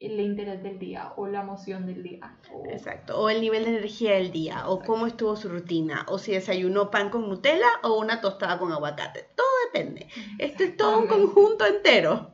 el 0.00 0.18
interés 0.18 0.60
del 0.64 0.80
día 0.80 1.12
o 1.16 1.28
la 1.28 1.42
emoción 1.42 1.86
del 1.86 2.02
día. 2.02 2.36
o- 2.52 2.64
Exacto. 2.66 3.20
O 3.20 3.28
el 3.30 3.40
nivel 3.40 3.64
de 3.64 3.70
energía 3.76 4.14
del 4.14 4.32
día, 4.32 4.68
o 4.68 4.80
cómo 4.80 5.06
estuvo 5.06 5.36
su 5.36 5.48
rutina, 5.48 6.04
o 6.08 6.18
si 6.18 6.32
desayunó 6.32 6.90
pan 6.90 7.10
con 7.10 7.28
Nutella 7.28 7.68
o 7.84 8.00
una 8.00 8.20
tostada 8.20 8.58
con 8.58 8.72
aguacate. 8.72 9.26
Todo 9.36 9.46
depende. 9.72 10.08
Esto 10.38 10.64
es 10.64 10.76
todo 10.76 10.98
un 10.98 11.06
conjunto 11.06 11.64
entero. 11.66 12.32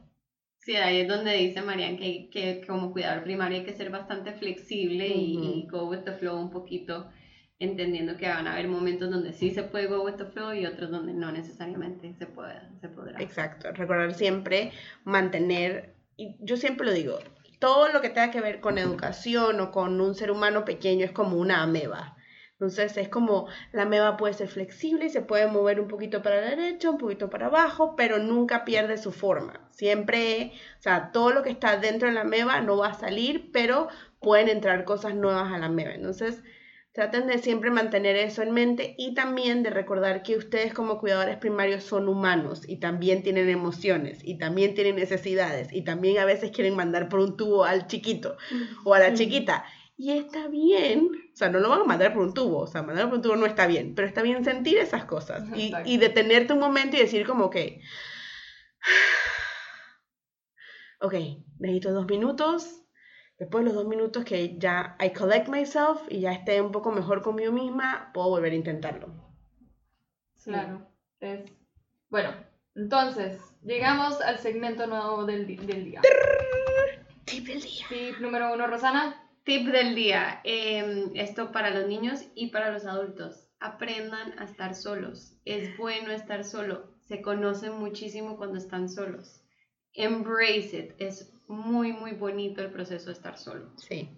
Sí, 0.68 0.76
ahí 0.76 1.00
es 1.00 1.08
donde 1.08 1.32
dice 1.32 1.62
Marian 1.62 1.96
que, 1.96 2.28
que 2.30 2.60
como 2.66 2.92
cuidador 2.92 3.22
primario 3.22 3.56
hay 3.56 3.64
que 3.64 3.72
ser 3.72 3.88
bastante 3.88 4.34
flexible 4.34 5.08
y, 5.08 5.38
y 5.38 5.66
go 5.66 5.86
with 5.86 6.00
the 6.00 6.12
flow 6.12 6.38
un 6.38 6.50
poquito, 6.50 7.08
entendiendo 7.58 8.18
que 8.18 8.28
van 8.28 8.46
a 8.46 8.52
haber 8.52 8.68
momentos 8.68 9.10
donde 9.10 9.32
sí 9.32 9.50
se 9.50 9.62
puede 9.62 9.86
go 9.86 10.04
with 10.04 10.16
the 10.16 10.26
flow 10.26 10.52
y 10.52 10.66
otros 10.66 10.90
donde 10.90 11.14
no 11.14 11.32
necesariamente 11.32 12.12
se, 12.18 12.26
puede, 12.26 12.60
se 12.82 12.88
podrá. 12.90 13.18
Exacto, 13.18 13.72
recordar 13.72 14.12
siempre 14.12 14.70
mantener, 15.04 15.94
y 16.18 16.36
yo 16.40 16.58
siempre 16.58 16.84
lo 16.86 16.92
digo, 16.92 17.18
todo 17.60 17.88
lo 17.88 18.02
que 18.02 18.10
tenga 18.10 18.30
que 18.30 18.42
ver 18.42 18.60
con 18.60 18.76
educación 18.76 19.60
o 19.60 19.70
con 19.70 19.98
un 20.02 20.14
ser 20.14 20.30
humano 20.30 20.66
pequeño 20.66 21.06
es 21.06 21.12
como 21.12 21.38
una 21.38 21.62
ameba. 21.62 22.17
Entonces 22.58 22.96
es 22.96 23.08
como 23.08 23.46
la 23.70 23.82
ameba 23.82 24.16
puede 24.16 24.34
ser 24.34 24.48
flexible 24.48 25.06
y 25.06 25.10
se 25.10 25.22
puede 25.22 25.46
mover 25.46 25.78
un 25.78 25.86
poquito 25.86 26.22
para 26.22 26.40
la 26.40 26.50
derecha, 26.50 26.90
un 26.90 26.98
poquito 26.98 27.30
para 27.30 27.46
abajo, 27.46 27.94
pero 27.94 28.18
nunca 28.18 28.64
pierde 28.64 28.98
su 28.98 29.12
forma. 29.12 29.68
Siempre, 29.70 30.54
o 30.80 30.82
sea, 30.82 31.12
todo 31.12 31.30
lo 31.30 31.44
que 31.44 31.50
está 31.50 31.76
dentro 31.76 32.08
de 32.08 32.14
la 32.14 32.22
ameba 32.22 32.60
no 32.60 32.76
va 32.76 32.88
a 32.88 32.94
salir, 32.94 33.52
pero 33.52 33.86
pueden 34.20 34.48
entrar 34.48 34.84
cosas 34.84 35.14
nuevas 35.14 35.52
a 35.52 35.58
la 35.58 35.66
ameba. 35.66 35.92
Entonces, 35.92 36.42
traten 36.90 37.28
de 37.28 37.38
siempre 37.38 37.70
mantener 37.70 38.16
eso 38.16 38.42
en 38.42 38.50
mente 38.50 38.96
y 38.98 39.14
también 39.14 39.62
de 39.62 39.70
recordar 39.70 40.24
que 40.24 40.36
ustedes 40.36 40.74
como 40.74 40.98
cuidadores 40.98 41.36
primarios 41.36 41.84
son 41.84 42.08
humanos 42.08 42.62
y 42.66 42.80
también 42.80 43.22
tienen 43.22 43.48
emociones 43.48 44.18
y 44.24 44.36
también 44.36 44.74
tienen 44.74 44.96
necesidades 44.96 45.72
y 45.72 45.82
también 45.82 46.18
a 46.18 46.24
veces 46.24 46.50
quieren 46.50 46.74
mandar 46.74 47.08
por 47.08 47.20
un 47.20 47.36
tubo 47.36 47.64
al 47.64 47.86
chiquito 47.86 48.36
o 48.84 48.94
a 48.94 48.98
la 48.98 49.14
chiquita. 49.14 49.64
Y 50.00 50.12
está 50.12 50.46
bien, 50.46 51.10
o 51.32 51.36
sea, 51.36 51.48
no 51.48 51.58
lo 51.58 51.68
van 51.68 51.80
a 51.80 51.84
mandar 51.84 52.14
por 52.14 52.22
un 52.22 52.32
tubo, 52.32 52.60
o 52.60 52.66
sea, 52.68 52.84
mandar 52.84 53.06
por 53.06 53.14
un 53.14 53.22
tubo 53.22 53.34
no 53.34 53.46
está 53.46 53.66
bien, 53.66 53.96
pero 53.96 54.06
está 54.06 54.22
bien 54.22 54.44
sentir 54.44 54.78
esas 54.78 55.06
cosas 55.06 55.42
y, 55.56 55.72
y 55.84 55.96
detenerte 55.96 56.52
un 56.52 56.60
momento 56.60 56.96
y 56.96 57.00
decir 57.00 57.26
como 57.26 57.50
que, 57.50 57.82
ok, 61.00 61.14
necesito 61.58 61.92
dos 61.92 62.06
minutos, 62.06 62.84
después 63.40 63.64
de 63.64 63.70
los 63.70 63.74
dos 63.74 63.88
minutos 63.88 64.24
que 64.24 64.56
ya 64.56 64.96
I 65.00 65.12
collect 65.12 65.48
myself 65.48 66.00
y 66.08 66.20
ya 66.20 66.30
esté 66.30 66.62
un 66.62 66.70
poco 66.70 66.92
mejor 66.92 67.20
conmigo 67.20 67.50
misma, 67.50 68.12
puedo 68.14 68.28
volver 68.28 68.52
a 68.52 68.56
intentarlo. 68.56 69.08
Claro. 70.44 70.88
Es... 71.18 71.50
Bueno, 72.08 72.36
entonces, 72.76 73.40
llegamos 73.64 74.20
al 74.20 74.38
segmento 74.38 74.86
nuevo 74.86 75.24
del, 75.24 75.44
del 75.44 75.84
día. 75.84 76.02
Tip 77.24 77.48
del 77.48 77.60
día. 77.60 77.86
Tip 77.88 78.20
número 78.20 78.54
uno, 78.54 78.68
Rosana. 78.68 79.27
Tip 79.48 79.66
del 79.68 79.94
día, 79.94 80.42
eh, 80.44 81.06
esto 81.14 81.52
para 81.52 81.70
los 81.70 81.88
niños 81.88 82.20
y 82.34 82.48
para 82.48 82.70
los 82.70 82.84
adultos. 82.84 83.48
Aprendan 83.60 84.38
a 84.38 84.44
estar 84.44 84.74
solos. 84.74 85.38
Es 85.46 85.74
bueno 85.78 86.12
estar 86.12 86.44
solo. 86.44 86.92
Se 87.06 87.22
conocen 87.22 87.72
muchísimo 87.72 88.36
cuando 88.36 88.58
están 88.58 88.90
solos. 88.90 89.40
Embrace 89.94 90.76
it. 90.76 90.92
Es 90.98 91.32
muy, 91.46 91.94
muy 91.94 92.12
bonito 92.12 92.60
el 92.60 92.70
proceso 92.70 93.06
de 93.06 93.12
estar 93.12 93.38
solo. 93.38 93.72
Sí. 93.78 94.10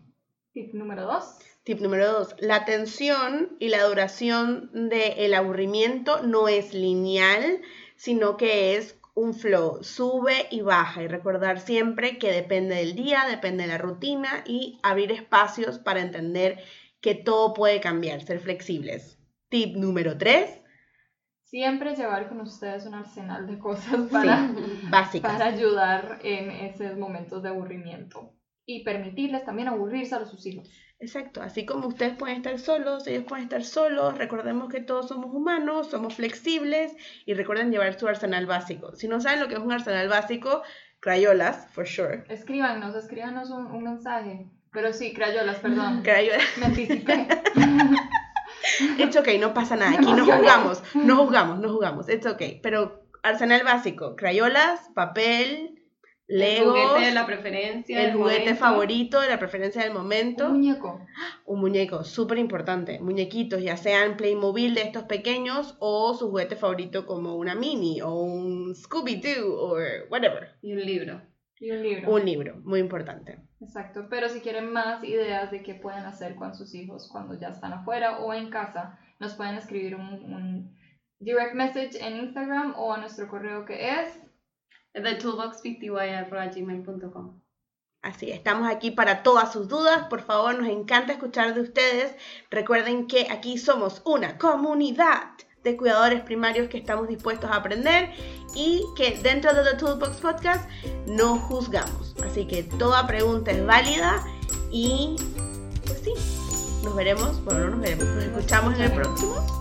Tip 0.53 0.75
número 0.75 1.05
dos. 1.05 1.38
Tip 1.62 1.79
número 1.81 2.12
dos, 2.12 2.35
la 2.40 2.57
atención 2.57 3.57
y 3.61 3.69
la 3.69 3.85
duración 3.85 4.88
del 4.88 5.33
aburrimiento 5.35 6.25
no 6.25 6.49
es 6.49 6.75
lineal, 6.75 7.61
sino 7.95 8.37
que 8.37 8.77
es 8.77 8.99
un 9.14 9.35
flow, 9.35 9.83
sube 9.83 10.46
y 10.51 10.61
baja 10.61 11.03
y 11.03 11.09
recordar 11.09 11.61
siempre 11.61 12.18
que 12.18 12.33
depende 12.33 12.77
del 12.77 12.94
día, 12.94 13.27
depende 13.29 13.64
de 13.64 13.68
la 13.68 13.79
rutina 13.79 14.44
y 14.46 14.79
abrir 14.83 15.12
espacios 15.12 15.79
para 15.79 16.01
entender 16.01 16.59
que 17.01 17.14
todo 17.14 17.55
puede 17.55 17.81
cambiar, 17.81 18.23
ser 18.23 18.40
flexibles. 18.40 19.18
Tip 19.49 19.77
número 19.77 20.16
tres, 20.16 20.61
Siempre 21.51 21.96
llevar 21.96 22.29
con 22.29 22.40
ustedes 22.42 22.87
un 22.87 22.94
arsenal 22.94 23.44
de 23.49 23.59
cosas 23.59 24.09
para, 24.12 24.55
básicas. 24.88 25.33
para 25.33 25.46
ayudar 25.46 26.20
en 26.23 26.49
esos 26.49 26.96
momentos 26.96 27.42
de 27.42 27.49
aburrimiento. 27.49 28.37
Y 28.64 28.85
permitirles 28.85 29.44
también 29.44 29.66
aburrirse 29.66 30.14
a 30.14 30.25
sus 30.27 30.46
hijos. 30.46 30.70
Exacto, 31.00 31.40
así 31.40 31.64
como 31.64 31.88
ustedes 31.88 32.14
pueden 32.14 32.36
estar 32.36 32.58
solos, 32.58 33.06
ellos 33.06 33.24
pueden 33.24 33.44
estar 33.44 33.64
solos, 33.64 34.18
recordemos 34.18 34.68
que 34.68 34.82
todos 34.82 35.08
somos 35.08 35.34
humanos, 35.34 35.88
somos 35.88 36.14
flexibles 36.14 36.94
y 37.24 37.32
recuerden 37.32 37.70
llevar 37.70 37.98
su 37.98 38.06
arsenal 38.06 38.44
básico. 38.44 38.94
Si 38.94 39.08
no 39.08 39.18
saben 39.18 39.40
lo 39.40 39.48
que 39.48 39.54
es 39.54 39.60
un 39.60 39.72
arsenal 39.72 40.08
básico, 40.08 40.62
crayolas, 41.00 41.68
for 41.70 41.86
sure. 41.86 42.24
Escríbanos, 42.28 42.94
escríbanos 42.94 43.48
un, 43.48 43.64
un 43.66 43.82
mensaje. 43.82 44.50
Pero 44.72 44.92
sí, 44.92 45.14
crayolas, 45.14 45.56
perdón. 45.56 46.02
Crayolas, 46.04 46.44
Me 46.58 46.66
anticipé. 46.66 47.26
it's 48.98 49.16
okay, 49.16 49.38
no 49.38 49.54
pasa 49.54 49.76
nada, 49.76 49.92
aquí 49.92 50.12
no 50.12 50.26
jugamos, 50.26 50.82
no 50.94 51.16
jugamos, 51.16 51.60
no 51.60 51.72
jugamos, 51.72 52.10
it's 52.10 52.26
okay. 52.26 52.60
Pero 52.62 53.06
arsenal 53.22 53.64
básico, 53.64 54.16
crayolas, 54.16 54.90
papel, 54.94 55.80
el 56.31 56.38
legos, 56.38 56.73
juguete 56.73 57.07
de 57.07 57.14
la 57.14 57.27
preferencia. 57.27 58.03
el 58.03 58.12
juguete 58.12 58.40
momento. 58.40 58.61
favorito 58.61 59.21
de 59.21 59.29
la 59.29 59.38
preferencia 59.38 59.83
del 59.83 59.93
momento. 59.93 60.47
Un 60.47 60.53
muñeco. 60.53 61.07
Un 61.45 61.61
muñeco, 61.61 62.05
súper 62.05 62.38
importante. 62.38 63.01
Muñequitos, 63.01 63.62
ya 63.62 63.77
sean 63.77 64.16
Playmobil 64.16 64.75
de 64.75 64.83
estos 64.83 65.05
pequeños 65.05 65.77
o 65.81 66.14
su 66.14 66.31
juguete 66.31 66.57
favorito 66.57 67.05
como 67.07 67.35
una 67.35 67.55
mini 67.55 68.01
o 68.01 68.14
un 68.14 68.75
Scooby-Doo 68.75 69.45
o 69.45 69.77
whatever. 70.09 70.57
Y 70.62 70.73
un 70.73 70.81
libro. 70.81 71.21
Y 71.59 71.73
un 71.73 71.83
libro. 71.83 72.11
Un 72.11 72.25
libro, 72.25 72.57
muy 72.62 72.81
importante. 72.81 73.38
Exacto, 73.61 74.07
pero 74.09 74.29
si 74.29 74.40
quieren 74.40 74.73
más 74.73 75.05
ideas 75.05 75.51
de 75.51 75.62
qué 75.62 75.75
pueden 75.75 76.05
hacer 76.05 76.37
con 76.37 76.55
sus 76.55 76.75
hijos 76.75 77.09
cuando 77.12 77.38
ya 77.38 77.49
están 77.49 77.73
afuera 77.75 78.21
o 78.21 78.33
en 78.33 78.49
casa, 78.49 78.99
nos 79.19 79.35
pueden 79.35 79.57
escribir 79.57 79.97
un, 79.97 80.07
un 80.33 80.77
direct 81.19 81.55
message 81.55 81.99
en 82.01 82.16
Instagram 82.16 82.75
o 82.77 82.95
a 82.95 82.99
nuestro 82.99 83.29
correo 83.29 83.66
que 83.66 83.90
es 83.90 84.19
TheToolboxPty.gmail.com 84.94 87.40
Así, 88.03 88.31
estamos 88.31 88.68
aquí 88.68 88.90
para 88.90 89.22
todas 89.22 89.53
sus 89.53 89.68
dudas. 89.68 90.07
Por 90.09 90.22
favor, 90.22 90.59
nos 90.59 90.68
encanta 90.68 91.12
escuchar 91.12 91.55
de 91.55 91.61
ustedes. 91.61 92.14
Recuerden 92.50 93.07
que 93.07 93.26
aquí 93.31 93.59
somos 93.59 94.00
una 94.07 94.38
comunidad 94.38 95.33
de 95.62 95.76
cuidadores 95.76 96.22
primarios 96.22 96.68
que 96.68 96.79
estamos 96.79 97.09
dispuestos 97.09 97.50
a 97.50 97.57
aprender 97.57 98.11
y 98.55 98.85
que 98.96 99.18
dentro 99.22 99.53
de 99.53 99.70
The 99.70 99.76
Toolbox 99.76 100.16
Podcast 100.18 100.68
no 101.07 101.37
juzgamos. 101.37 102.16
Así 102.24 102.46
que 102.46 102.62
toda 102.62 103.07
pregunta 103.07 103.50
es 103.50 103.64
válida 103.66 104.24
y 104.70 105.16
pues 105.85 106.00
sí, 106.03 106.14
nos 106.83 106.96
veremos, 106.96 107.44
bueno, 107.44 107.61
no 107.61 107.70
nos 107.72 107.81
veremos, 107.81 108.07
nos 108.07 108.24
escuchamos 108.24 108.74
en 108.76 108.83
el 108.83 108.92
próximo. 108.92 109.60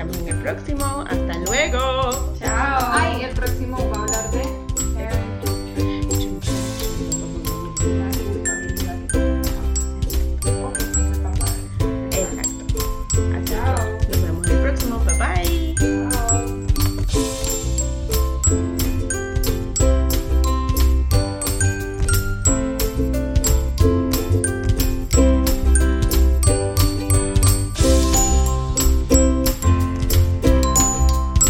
Escuchamos 0.00 0.16
en 0.16 0.28
el 0.28 0.42
próximo. 0.42 1.04
Hasta 1.06 1.38
luego. 1.40 2.34
Chao. 2.38 2.90
Ay, 2.92 3.24
el 3.24 3.34
próximo 3.34 3.76
va 3.90 3.98
a 3.98 4.02
hablar 4.02 4.30
de 4.30 4.59